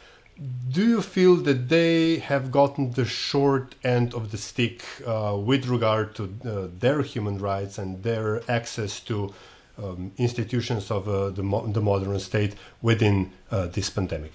Do 0.70 0.86
you 0.86 1.02
feel 1.02 1.38
that 1.38 1.70
they 1.70 2.18
have 2.18 2.52
gotten 2.52 2.92
the 2.92 3.06
short 3.06 3.76
end 3.82 4.14
of 4.14 4.32
the 4.32 4.38
stick 4.38 4.84
uh, 5.08 5.38
with 5.38 5.68
regard 5.68 6.16
to 6.16 6.24
uh, 6.24 6.68
their 6.80 7.02
human 7.02 7.38
rights 7.38 7.78
and 7.78 8.04
their 8.04 8.42
access 8.52 9.00
to 9.02 9.34
um, 9.82 10.12
institutions 10.18 10.92
of 10.92 11.08
uh, 11.08 11.30
the, 11.30 11.44
mo- 11.44 11.66
the 11.66 11.82
modern 11.82 12.20
state 12.20 12.56
within 12.82 13.32
uh, 13.52 13.68
this 13.68 13.90
pandemic? 13.90 14.34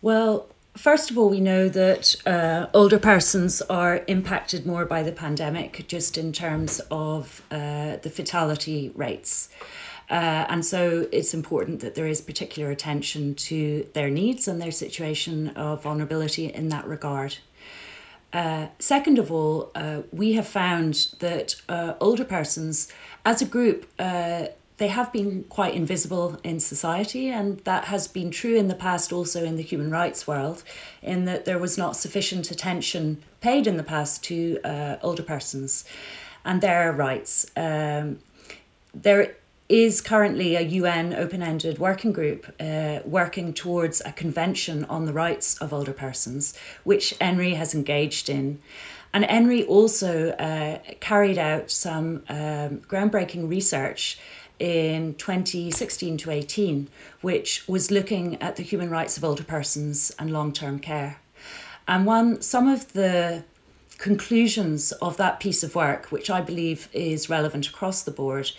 Well, 0.00 0.46
first 0.78 1.10
of 1.10 1.18
all, 1.18 1.28
we 1.28 1.40
know 1.40 1.68
that 1.68 2.14
uh, 2.24 2.66
older 2.72 2.98
persons 2.98 3.60
are 3.62 4.04
impacted 4.06 4.64
more 4.64 4.84
by 4.84 5.02
the 5.02 5.12
pandemic, 5.12 5.86
just 5.88 6.16
in 6.16 6.32
terms 6.32 6.80
of 6.90 7.42
uh, 7.50 7.96
the 7.96 8.10
fatality 8.10 8.92
rates. 8.94 9.48
Uh, 10.10 10.46
and 10.48 10.64
so 10.64 11.06
it's 11.12 11.34
important 11.34 11.80
that 11.80 11.94
there 11.94 12.06
is 12.06 12.20
particular 12.20 12.70
attention 12.70 13.34
to 13.34 13.86
their 13.92 14.08
needs 14.08 14.48
and 14.48 14.60
their 14.62 14.70
situation 14.70 15.48
of 15.50 15.82
vulnerability 15.82 16.46
in 16.46 16.68
that 16.70 16.86
regard. 16.86 17.36
Uh, 18.32 18.68
second 18.78 19.18
of 19.18 19.30
all, 19.32 19.70
uh, 19.74 20.02
we 20.12 20.34
have 20.34 20.46
found 20.46 21.14
that 21.18 21.60
uh, 21.68 21.94
older 22.00 22.24
persons, 22.24 22.90
as 23.24 23.42
a 23.42 23.46
group, 23.46 23.86
uh, 23.98 24.46
they 24.78 24.88
have 24.88 25.12
been 25.12 25.44
quite 25.44 25.74
invisible 25.74 26.38
in 26.44 26.60
society, 26.60 27.28
and 27.28 27.58
that 27.60 27.84
has 27.84 28.06
been 28.06 28.30
true 28.30 28.56
in 28.56 28.68
the 28.68 28.74
past 28.74 29.12
also 29.12 29.44
in 29.44 29.56
the 29.56 29.62
human 29.62 29.90
rights 29.90 30.26
world, 30.26 30.62
in 31.02 31.24
that 31.24 31.44
there 31.44 31.58
was 31.58 31.76
not 31.76 31.96
sufficient 31.96 32.50
attention 32.50 33.22
paid 33.40 33.66
in 33.66 33.76
the 33.76 33.82
past 33.82 34.22
to 34.24 34.58
uh, 34.64 34.96
older 35.02 35.22
persons 35.22 35.84
and 36.44 36.60
their 36.60 36.92
rights. 36.92 37.50
Um, 37.56 38.20
there 38.94 39.36
is 39.68 40.00
currently 40.00 40.54
a 40.54 40.62
UN 40.62 41.12
open 41.12 41.42
ended 41.42 41.78
working 41.78 42.12
group 42.12 42.46
uh, 42.60 43.00
working 43.04 43.52
towards 43.52 44.00
a 44.04 44.12
convention 44.12 44.84
on 44.84 45.04
the 45.04 45.12
rights 45.12 45.58
of 45.58 45.72
older 45.72 45.92
persons, 45.92 46.56
which 46.84 47.14
ENNHRI 47.20 47.56
has 47.56 47.74
engaged 47.74 48.30
in. 48.30 48.60
And 49.12 49.24
ENNHRI 49.24 49.66
also 49.68 50.30
uh, 50.30 50.78
carried 51.00 51.36
out 51.36 51.70
some 51.70 52.22
um, 52.28 52.78
groundbreaking 52.88 53.48
research 53.48 54.18
in 54.58 55.14
2016 55.14 56.16
to 56.18 56.30
18, 56.30 56.88
which 57.20 57.66
was 57.68 57.90
looking 57.90 58.40
at 58.42 58.56
the 58.56 58.62
human 58.62 58.90
rights 58.90 59.16
of 59.16 59.24
older 59.24 59.44
persons 59.44 60.12
and 60.18 60.32
long 60.32 60.52
term 60.52 60.78
care. 60.78 61.18
And 61.86 62.04
one, 62.04 62.42
some 62.42 62.68
of 62.68 62.92
the 62.92 63.44
conclusions 63.98 64.92
of 64.92 65.16
that 65.16 65.40
piece 65.40 65.62
of 65.62 65.74
work, 65.74 66.06
which 66.06 66.30
I 66.30 66.40
believe 66.40 66.88
is 66.92 67.28
relevant 67.28 67.68
across 67.68 68.02
the 68.02 68.10
board, 68.10 68.50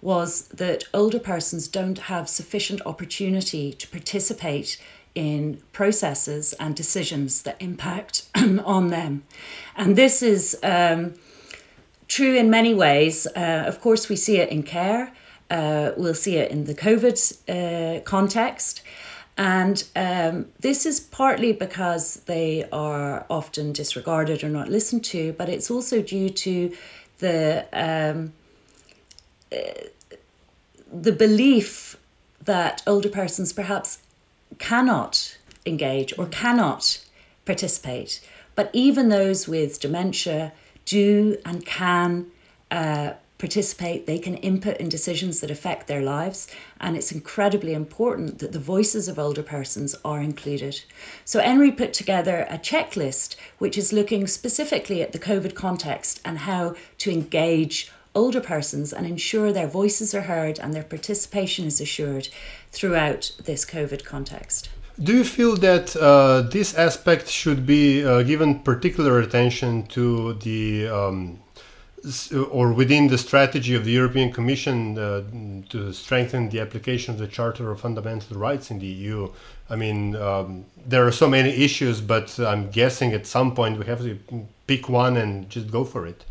was 0.00 0.48
that 0.48 0.84
older 0.94 1.18
persons 1.18 1.68
don't 1.68 1.98
have 1.98 2.28
sufficient 2.28 2.80
opportunity 2.86 3.72
to 3.72 3.88
participate 3.88 4.80
in 5.14 5.60
processes 5.72 6.52
and 6.60 6.76
decisions 6.76 7.42
that 7.42 7.56
impact 7.60 8.28
on 8.64 8.88
them. 8.88 9.24
And 9.74 9.96
this 9.96 10.22
is 10.22 10.58
um, 10.62 11.14
true 12.06 12.36
in 12.36 12.50
many 12.50 12.74
ways. 12.74 13.26
Uh, 13.34 13.64
of 13.66 13.80
course, 13.80 14.08
we 14.08 14.16
see 14.16 14.36
it 14.36 14.50
in 14.50 14.62
care, 14.62 15.12
uh, 15.50 15.92
we'll 15.96 16.14
see 16.14 16.36
it 16.36 16.50
in 16.50 16.64
the 16.64 16.74
COVID 16.74 17.16
uh, 17.48 18.00
context. 18.02 18.82
And 19.38 19.84
um, 19.94 20.46
this 20.60 20.86
is 20.86 20.98
partly 20.98 21.52
because 21.52 22.16
they 22.20 22.66
are 22.72 23.26
often 23.28 23.72
disregarded 23.72 24.42
or 24.42 24.48
not 24.48 24.68
listened 24.70 25.04
to, 25.06 25.34
but 25.34 25.48
it's 25.48 25.70
also 25.70 26.00
due 26.00 26.30
to 26.30 26.74
the 27.18 27.66
um, 27.72 28.32
the 30.92 31.12
belief 31.12 31.96
that 32.42 32.82
older 32.86 33.08
persons 33.08 33.52
perhaps 33.52 33.98
cannot 34.58 35.36
engage 35.66 36.16
or 36.18 36.26
cannot 36.26 37.04
participate. 37.44 38.20
But 38.54 38.70
even 38.72 39.08
those 39.08 39.46
with 39.46 39.80
dementia 39.80 40.52
do 40.84 41.36
and 41.44 41.66
can 41.66 42.26
uh, 42.70 43.12
participate, 43.38 44.06
they 44.06 44.18
can 44.18 44.36
input 44.36 44.78
in 44.78 44.88
decisions 44.88 45.40
that 45.40 45.50
affect 45.50 45.86
their 45.86 46.02
lives, 46.02 46.48
and 46.80 46.96
it's 46.96 47.12
incredibly 47.12 47.74
important 47.74 48.38
that 48.38 48.52
the 48.52 48.58
voices 48.58 49.08
of 49.08 49.18
older 49.18 49.42
persons 49.42 49.94
are 50.04 50.20
included. 50.20 50.82
So, 51.24 51.40
ENNHRI 51.40 51.76
put 51.76 51.92
together 51.92 52.46
a 52.48 52.58
checklist 52.58 53.36
which 53.58 53.76
is 53.76 53.92
looking 53.92 54.26
specifically 54.26 55.02
at 55.02 55.12
the 55.12 55.18
COVID 55.18 55.54
context 55.54 56.20
and 56.24 56.38
how 56.38 56.74
to 56.98 57.10
engage 57.10 57.90
older 58.14 58.40
persons 58.40 58.92
and 58.92 59.06
ensure 59.06 59.52
their 59.52 59.68
voices 59.68 60.14
are 60.14 60.22
heard 60.22 60.58
and 60.58 60.72
their 60.72 60.82
participation 60.82 61.66
is 61.66 61.80
assured 61.80 62.28
throughout 62.72 63.30
this 63.44 63.64
COVID 63.66 64.04
context. 64.04 64.70
Do 64.98 65.14
you 65.14 65.24
feel 65.24 65.56
that 65.56 65.94
uh, 65.94 66.40
this 66.50 66.74
aspect 66.74 67.28
should 67.28 67.66
be 67.66 68.02
uh, 68.02 68.22
given 68.22 68.60
particular 68.60 69.20
attention 69.20 69.86
to 69.88 70.32
the 70.34 70.88
um, 70.88 71.38
or 72.50 72.72
within 72.72 73.08
the 73.08 73.18
strategy 73.18 73.74
of 73.74 73.84
the 73.84 73.90
European 73.90 74.32
Commission 74.32 74.98
uh, 74.98 75.22
to 75.70 75.92
strengthen 75.92 76.48
the 76.50 76.60
application 76.60 77.14
of 77.14 77.18
the 77.18 77.26
Charter 77.26 77.70
of 77.70 77.80
Fundamental 77.80 78.38
Rights 78.38 78.70
in 78.70 78.78
the 78.78 78.86
EU? 78.86 79.32
I 79.68 79.76
mean, 79.76 80.14
um, 80.14 80.64
there 80.86 81.06
are 81.06 81.12
so 81.12 81.28
many 81.28 81.50
issues, 81.50 82.00
but 82.00 82.38
I'm 82.38 82.70
guessing 82.70 83.12
at 83.12 83.26
some 83.26 83.54
point 83.54 83.78
we 83.78 83.86
have 83.86 84.00
to 84.00 84.18
pick 84.66 84.88
one 84.88 85.16
and 85.16 85.50
just 85.50 85.70
go 85.70 85.84
for 85.84 86.06
it. 86.06 86.24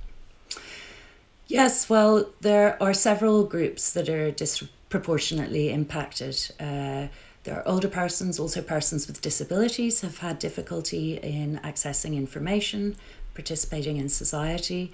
Yes, 1.48 1.90
well, 1.90 2.30
there 2.42 2.82
are 2.82 2.94
several 2.94 3.44
groups 3.44 3.94
that 3.94 4.10
are 4.10 4.32
disproportionately 4.32 5.72
impacted. 5.72 6.36
Uh, 6.60 7.08
there 7.44 7.58
are 7.58 7.68
older 7.68 7.88
persons, 7.88 8.40
also 8.40 8.62
persons 8.62 9.06
with 9.06 9.22
disabilities 9.22 10.02
have 10.02 10.18
had 10.18 10.40
difficulty 10.40 11.18
in 11.18 11.60
accessing 11.64 12.16
information, 12.16 12.96
participating 13.36 13.98
in 13.98 14.10
society. 14.10 14.92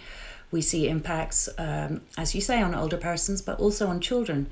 We 0.51 0.61
see 0.61 0.87
impacts, 0.87 1.49
um, 1.57 2.01
as 2.17 2.35
you 2.35 2.41
say, 2.41 2.61
on 2.61 2.75
older 2.75 2.97
persons, 2.97 3.41
but 3.41 3.59
also 3.59 3.87
on 3.87 4.01
children 4.01 4.47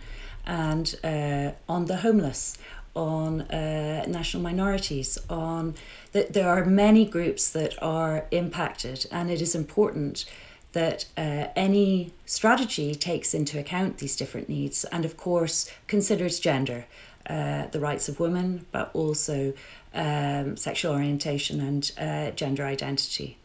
and 0.45 0.95
uh, 1.03 1.51
on 1.67 1.85
the 1.85 1.97
homeless, 1.97 2.57
on 2.95 3.41
uh, 3.41 4.05
national 4.07 4.41
minorities, 4.41 5.17
on 5.29 5.75
that 6.11 6.33
there 6.33 6.49
are 6.49 6.65
many 6.65 7.05
groups 7.05 7.49
that 7.51 7.81
are 7.81 8.25
impacted, 8.31 9.05
and 9.11 9.29
it 9.29 9.41
is 9.41 9.55
important 9.55 10.25
that 10.71 11.05
uh, 11.17 11.47
any 11.55 12.11
strategy 12.25 12.93
takes 12.93 13.33
into 13.33 13.59
account 13.59 13.97
these 13.97 14.15
different 14.15 14.47
needs 14.49 14.85
and, 14.85 15.03
of 15.03 15.17
course, 15.17 15.71
considers 15.87 16.39
gender, 16.39 16.85
uh, 17.27 17.67
the 17.67 17.79
rights 17.79 18.07
of 18.07 18.19
women, 18.19 18.65
but 18.71 18.89
also 18.93 19.53
um, 19.93 20.55
sexual 20.55 20.93
orientation 20.93 21.59
and 21.59 21.91
uh, 21.97 22.31
gender 22.31 22.65
identity. 22.65 23.37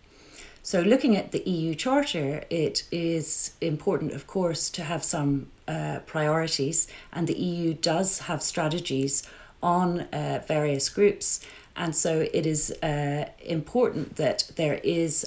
So, 0.66 0.81
looking 0.81 1.14
at 1.14 1.31
the 1.31 1.42
EU 1.46 1.74
Charter, 1.74 2.42
it 2.48 2.85
is 2.90 3.53
important, 3.61 4.12
of 4.12 4.27
course, 4.27 4.70
to 4.70 4.83
have 4.83 5.05
some 5.05 5.48
uh, 5.68 5.98
priorities, 6.07 6.88
and 7.12 7.27
the 7.27 7.38
EU 7.38 7.74
does 7.74 8.20
have 8.20 8.42
strategies 8.42 9.24
on 9.62 10.00
uh, 10.00 10.42
various 10.48 10.88
groups. 10.88 11.44
And 11.77 11.94
so, 11.94 12.27
it 12.33 12.46
is 12.46 12.70
uh, 12.83 13.29
important 13.44 14.16
that 14.16 14.53
there 14.57 14.81
is 14.83 15.27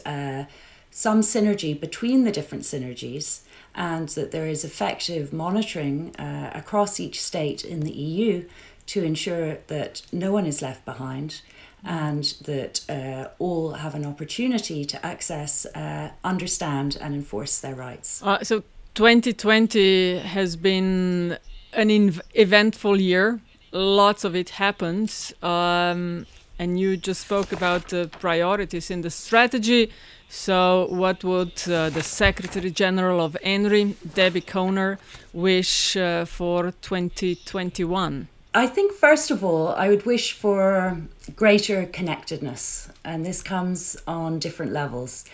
some 0.89 1.21
synergy 1.21 1.79
between 1.79 2.23
the 2.23 2.31
different 2.31 2.63
synergies 2.63 3.41
and 3.75 4.09
that 4.09 4.31
there 4.31 4.47
is 4.47 4.65
effective 4.65 5.31
monitoring 5.31 6.15
uh, 6.15 6.49
across 6.55 6.99
each 6.99 7.21
state 7.21 7.63
in 7.63 7.81
the 7.81 7.91
EU 7.91 8.43
to 8.87 9.03
ensure 9.03 9.59
that 9.67 10.01
no 10.11 10.31
one 10.31 10.47
is 10.47 10.63
left 10.63 10.83
behind 10.83 11.41
and 11.87 12.23
that 12.41 12.81
uh, 12.89 13.29
all 13.39 13.73
have 13.73 13.95
an 13.95 14.05
opportunity 14.05 14.85
to 14.85 15.05
access, 15.05 15.65
uh, 15.67 16.11
understand, 16.23 16.97
and 17.01 17.15
enforce 17.15 17.59
their 17.59 17.75
rights. 17.75 18.21
Uh, 18.23 18.43
so 18.43 18.63
2020 18.95 20.19
has 20.19 20.55
been 20.55 21.37
an 21.73 21.89
eventful 22.33 22.99
year 22.99 23.39
lots 23.71 24.23
of 24.23 24.35
it 24.35 24.49
happened. 24.51 25.33
Um, 25.41 26.25
and 26.59 26.79
you 26.79 26.97
just 26.97 27.21
spoke 27.21 27.51
about 27.51 27.89
the 27.89 28.09
priorities 28.19 28.89
in 28.89 29.01
the 29.01 29.09
strategy. 29.09 29.91
So, 30.29 30.87
what 30.89 31.23
would 31.23 31.53
uh, 31.69 31.89
the 31.89 32.03
Secretary 32.03 32.71
General 32.71 33.21
of 33.21 33.37
ENNHRI, 33.43 33.95
Debbie 34.13 34.41
Kohner, 34.41 34.97
wish 35.31 35.95
uh, 35.95 36.25
for 36.25 36.73
2021? 36.81 38.27
I 38.53 38.65
think, 38.65 38.93
first 38.93 39.29
of 39.29 39.43
all, 39.43 39.69
I 39.69 39.89
would 39.89 40.05
wish 40.05 40.33
for 40.33 41.01
greater 41.35 41.85
connectedness, 41.85 42.89
and 43.03 43.25
this 43.25 43.43
comes 43.43 43.97
on 44.07 44.39
different 44.39 44.71
levels. 44.71 45.25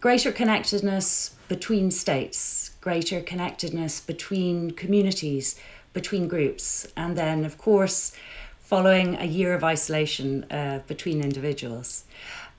Greater 0.00 0.32
connectedness 0.32 1.34
between 1.48 1.90
states, 1.90 2.70
greater 2.80 3.20
connectedness 3.20 4.00
between 4.00 4.70
communities, 4.70 5.56
between 5.92 6.28
groups, 6.28 6.86
and 6.96 7.18
then, 7.18 7.44
of 7.44 7.58
course, 7.58 8.12
following 8.60 9.16
a 9.16 9.24
year 9.26 9.52
of 9.52 9.62
isolation 9.64 10.44
uh, 10.50 10.80
between 10.86 11.20
individuals. 11.22 12.04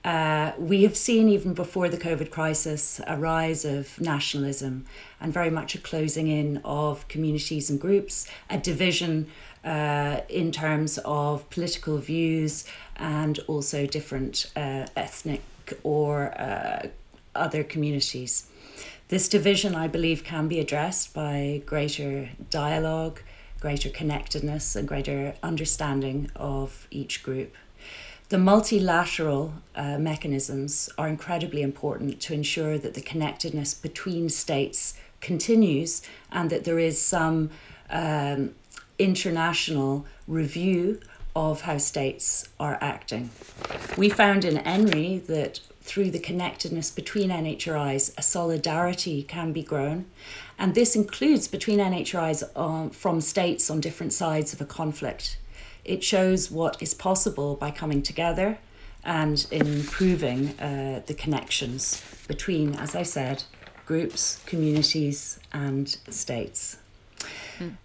Uh, 0.04 0.52
we 0.58 0.82
have 0.82 0.96
seen, 0.96 1.28
even 1.30 1.54
before 1.54 1.88
the 1.88 1.96
COVID 1.96 2.30
crisis, 2.30 3.00
a 3.06 3.16
rise 3.16 3.64
of 3.64 3.98
nationalism 3.98 4.84
and 5.20 5.32
very 5.32 5.48
much 5.50 5.74
a 5.74 5.78
closing 5.78 6.28
in 6.28 6.60
of 6.62 7.08
communities 7.08 7.70
and 7.70 7.80
groups, 7.80 8.28
a 8.50 8.58
division 8.58 9.26
uh, 9.64 10.20
in 10.28 10.52
terms 10.52 10.98
of 11.04 11.48
political 11.50 11.98
views 11.98 12.64
and 12.96 13.38
also 13.46 13.86
different 13.86 14.50
uh, 14.56 14.86
ethnic 14.96 15.42
or 15.82 16.38
uh, 16.38 16.88
other 17.34 17.64
communities. 17.64 18.46
This 19.08 19.28
division, 19.28 19.74
I 19.74 19.88
believe, 19.88 20.24
can 20.24 20.48
be 20.48 20.60
addressed 20.60 21.14
by 21.14 21.62
greater 21.66 22.30
dialogue, 22.50 23.20
greater 23.60 23.88
connectedness, 23.88 24.76
and 24.76 24.88
greater 24.88 25.34
understanding 25.42 26.30
of 26.36 26.86
each 26.90 27.22
group. 27.22 27.54
The 28.30 28.38
multilateral 28.38 29.54
uh, 29.76 29.98
mechanisms 29.98 30.88
are 30.96 31.08
incredibly 31.08 31.60
important 31.60 32.20
to 32.22 32.34
ensure 32.34 32.78
that 32.78 32.94
the 32.94 33.02
connectedness 33.02 33.74
between 33.74 34.30
states 34.30 34.94
continues 35.20 36.02
and 36.32 36.48
that 36.50 36.64
there 36.64 36.78
is 36.78 37.00
some 37.00 37.50
um, 37.90 38.54
international 38.98 40.06
review 40.26 41.00
of 41.36 41.62
how 41.62 41.78
states 41.78 42.48
are 42.60 42.78
acting. 42.80 43.30
We 43.96 44.08
found 44.08 44.44
in 44.44 44.56
ENNHRI 44.58 45.26
that 45.26 45.60
through 45.82 46.10
the 46.10 46.18
connectedness 46.18 46.90
between 46.90 47.30
NHRIs, 47.30 48.14
a 48.16 48.22
solidarity 48.22 49.22
can 49.22 49.52
be 49.52 49.62
grown. 49.62 50.06
And 50.58 50.74
this 50.74 50.96
includes 50.96 51.46
between 51.46 51.78
NHRIs 51.78 52.56
um, 52.56 52.90
from 52.90 53.20
states 53.20 53.68
on 53.68 53.80
different 53.80 54.12
sides 54.12 54.52
of 54.54 54.60
a 54.60 54.64
conflict. 54.64 55.36
It 55.84 56.02
shows 56.02 56.50
what 56.50 56.80
is 56.80 56.94
possible 56.94 57.56
by 57.56 57.70
coming 57.70 58.02
together 58.02 58.58
and 59.04 59.46
improving 59.50 60.58
uh, 60.58 61.02
the 61.04 61.14
connections 61.14 62.02
between, 62.26 62.74
as 62.76 62.94
I 62.94 63.02
said, 63.02 63.44
groups, 63.84 64.40
communities, 64.46 65.38
and 65.52 65.88
states. 66.08 66.78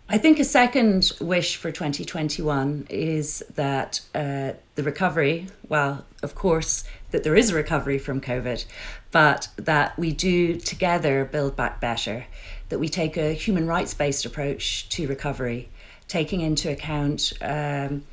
I 0.07 0.17
think 0.17 0.39
a 0.39 0.43
second 0.43 1.11
wish 1.21 1.55
for 1.55 1.71
2021 1.71 2.87
is 2.89 3.43
that 3.53 4.01
uh, 4.15 4.53
the 4.75 4.83
recovery, 4.83 5.47
well, 5.67 6.05
of 6.23 6.35
course, 6.35 6.83
that 7.11 7.23
there 7.23 7.35
is 7.35 7.51
a 7.51 7.55
recovery 7.55 7.99
from 7.99 8.19
COVID, 8.21 8.65
but 9.11 9.49
that 9.57 9.97
we 9.97 10.11
do 10.11 10.55
together 10.55 11.25
build 11.25 11.55
back 11.55 11.79
better, 11.79 12.25
that 12.69 12.79
we 12.79 12.89
take 12.89 13.17
a 13.17 13.33
human 13.33 13.67
rights 13.67 13.93
based 13.93 14.25
approach 14.25 14.89
to 14.89 15.07
recovery, 15.07 15.69
taking 16.07 16.41
into 16.41 16.71
account 16.71 17.33
um, 17.41 18.03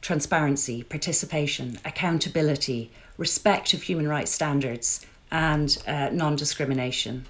transparency, 0.00 0.82
participation, 0.82 1.78
accountability, 1.84 2.90
respect 3.16 3.74
of 3.74 3.82
human 3.82 4.08
rights 4.08 4.30
standards, 4.30 5.04
and 5.30 5.82
uh, 5.86 6.08
non 6.12 6.36
discrimination. 6.36 7.26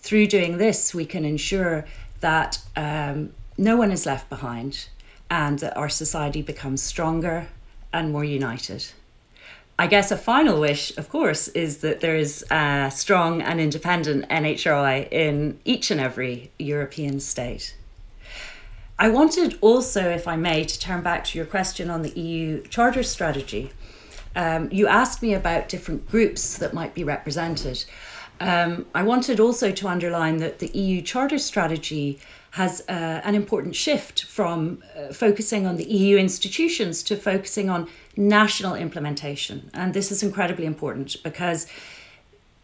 Through 0.00 0.28
doing 0.28 0.58
this, 0.58 0.94
we 0.94 1.04
can 1.04 1.24
ensure 1.24 1.84
that 2.20 2.58
um, 2.76 3.32
no 3.58 3.76
one 3.76 3.90
is 3.90 4.06
left 4.06 4.28
behind 4.28 4.88
and 5.30 5.58
that 5.58 5.76
our 5.76 5.88
society 5.88 6.42
becomes 6.42 6.82
stronger 6.82 7.48
and 7.92 8.12
more 8.12 8.24
united. 8.24 8.86
I 9.78 9.86
guess 9.86 10.10
a 10.10 10.16
final 10.16 10.58
wish, 10.58 10.96
of 10.96 11.10
course, 11.10 11.48
is 11.48 11.78
that 11.78 12.00
there 12.00 12.16
is 12.16 12.44
a 12.50 12.90
strong 12.94 13.42
and 13.42 13.60
independent 13.60 14.26
NHRI 14.30 15.12
in 15.12 15.60
each 15.66 15.90
and 15.90 16.00
every 16.00 16.50
European 16.58 17.20
state. 17.20 17.76
I 18.98 19.10
wanted 19.10 19.58
also, 19.60 20.08
if 20.08 20.26
I 20.26 20.36
may, 20.36 20.64
to 20.64 20.80
turn 20.80 21.02
back 21.02 21.24
to 21.24 21.38
your 21.38 21.46
question 21.46 21.90
on 21.90 22.00
the 22.00 22.18
EU 22.18 22.62
Charter 22.62 23.02
strategy. 23.02 23.70
Um, 24.34 24.70
you 24.72 24.86
asked 24.86 25.20
me 25.20 25.34
about 25.34 25.68
different 25.68 26.08
groups 26.08 26.56
that 26.56 26.72
might 26.72 26.94
be 26.94 27.04
represented. 27.04 27.84
Um, 28.40 28.86
I 28.94 29.02
wanted 29.02 29.40
also 29.40 29.72
to 29.72 29.88
underline 29.88 30.38
that 30.38 30.58
the 30.58 30.68
EU 30.68 31.00
Charter 31.00 31.38
strategy 31.38 32.18
has 32.52 32.82
uh, 32.88 33.20
an 33.24 33.34
important 33.34 33.76
shift 33.76 34.24
from 34.24 34.82
uh, 34.96 35.12
focusing 35.12 35.66
on 35.66 35.76
the 35.76 35.84
EU 35.84 36.16
institutions 36.16 37.02
to 37.02 37.16
focusing 37.16 37.68
on 37.68 37.88
national 38.16 38.74
implementation. 38.74 39.70
And 39.74 39.94
this 39.94 40.10
is 40.10 40.22
incredibly 40.22 40.66
important 40.66 41.16
because 41.22 41.66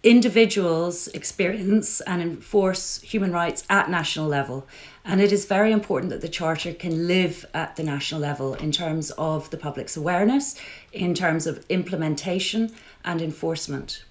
individuals 0.02 1.08
experience 1.08 2.00
and 2.02 2.20
enforce 2.20 3.00
human 3.02 3.32
rights 3.32 3.64
at 3.70 3.88
national 3.88 4.26
level. 4.26 4.66
And 5.04 5.20
it 5.20 5.32
is 5.32 5.44
very 5.44 5.72
important 5.72 6.10
that 6.10 6.20
the 6.20 6.28
Charter 6.28 6.72
can 6.72 7.06
live 7.06 7.46
at 7.54 7.76
the 7.76 7.82
national 7.82 8.20
level 8.20 8.54
in 8.54 8.72
terms 8.72 9.10
of 9.12 9.50
the 9.50 9.56
public's 9.56 9.96
awareness, 9.96 10.56
in 10.92 11.14
terms 11.14 11.46
of 11.46 11.64
implementation 11.68 12.72
and 13.04 13.20
enforcement. 13.20 14.04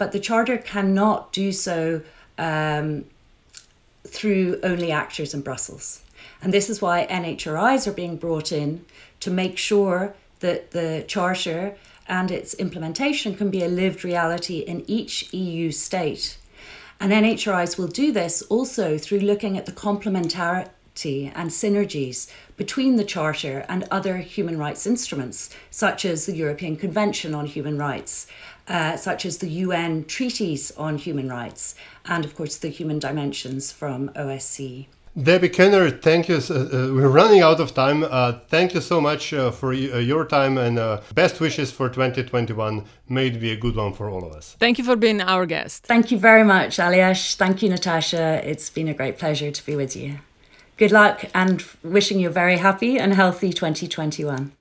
But 0.00 0.12
the 0.12 0.18
Charter 0.18 0.56
cannot 0.56 1.30
do 1.30 1.52
so 1.52 2.00
um, 2.38 3.04
through 4.06 4.58
only 4.62 4.90
actors 4.90 5.34
in 5.34 5.42
Brussels. 5.42 6.00
And 6.40 6.54
this 6.54 6.70
is 6.70 6.80
why 6.80 7.06
NHRIs 7.10 7.86
are 7.86 7.92
being 7.92 8.16
brought 8.16 8.50
in 8.50 8.86
to 9.20 9.30
make 9.30 9.58
sure 9.58 10.14
that 10.38 10.70
the 10.70 11.04
Charter 11.06 11.76
and 12.08 12.30
its 12.30 12.54
implementation 12.54 13.34
can 13.34 13.50
be 13.50 13.62
a 13.62 13.68
lived 13.68 14.02
reality 14.02 14.60
in 14.60 14.88
each 14.88 15.34
EU 15.34 15.70
state. 15.70 16.38
And 16.98 17.12
NHRIs 17.12 17.76
will 17.76 17.88
do 17.88 18.10
this 18.10 18.40
also 18.40 18.96
through 18.96 19.20
looking 19.20 19.58
at 19.58 19.66
the 19.66 19.72
complementarity 19.72 21.30
and 21.34 21.50
synergies 21.50 22.30
between 22.56 22.96
the 22.96 23.04
Charter 23.04 23.66
and 23.68 23.86
other 23.90 24.16
human 24.16 24.56
rights 24.56 24.86
instruments, 24.86 25.54
such 25.70 26.06
as 26.06 26.24
the 26.24 26.36
European 26.36 26.76
Convention 26.76 27.34
on 27.34 27.44
Human 27.44 27.76
Rights, 27.76 28.26
uh, 28.68 28.96
such 28.96 29.24
as 29.26 29.38
the 29.38 29.48
UN 29.48 30.04
treaties 30.04 30.70
on 30.76 30.98
human 30.98 31.28
rights, 31.28 31.74
and 32.06 32.24
of 32.24 32.34
course 32.34 32.56
the 32.56 32.68
human 32.68 32.98
dimensions 32.98 33.72
from 33.72 34.08
OSCE. 34.10 34.86
Debbie 35.20 35.48
Kohner, 35.48 35.90
thank 36.00 36.28
you. 36.28 36.36
Uh, 36.36 36.54
uh, 36.54 36.68
we're 36.94 37.08
running 37.08 37.42
out 37.42 37.58
of 37.58 37.74
time. 37.74 38.04
Uh, 38.04 38.38
thank 38.48 38.74
you 38.74 38.80
so 38.80 39.00
much 39.00 39.32
uh, 39.32 39.50
for 39.50 39.70
y- 39.74 39.90
uh, 39.92 39.98
your 39.98 40.24
time 40.24 40.56
and 40.56 40.78
uh, 40.78 41.00
best 41.14 41.40
wishes 41.40 41.72
for 41.72 41.88
2021. 41.88 42.84
May 43.08 43.26
it 43.26 43.40
be 43.40 43.50
a 43.50 43.56
good 43.56 43.74
one 43.74 43.92
for 43.92 44.08
all 44.08 44.24
of 44.24 44.32
us. 44.32 44.54
Thank 44.60 44.78
you 44.78 44.84
for 44.84 44.94
being 44.94 45.20
our 45.20 45.46
guest. 45.46 45.84
Thank 45.84 46.12
you 46.12 46.18
very 46.18 46.44
much, 46.44 46.76
Aljaž. 46.78 47.34
Thank 47.34 47.60
you, 47.60 47.68
Natasha. 47.70 48.40
It's 48.48 48.70
been 48.70 48.86
a 48.86 48.94
great 48.94 49.18
pleasure 49.18 49.50
to 49.50 49.66
be 49.66 49.74
with 49.74 49.96
you. 49.96 50.18
Good 50.76 50.92
luck 50.92 51.24
and 51.34 51.62
wishing 51.82 52.20
you 52.20 52.28
a 52.28 52.32
very 52.32 52.58
happy 52.58 52.96
and 52.96 53.12
healthy 53.12 53.52
2021. 53.52 54.52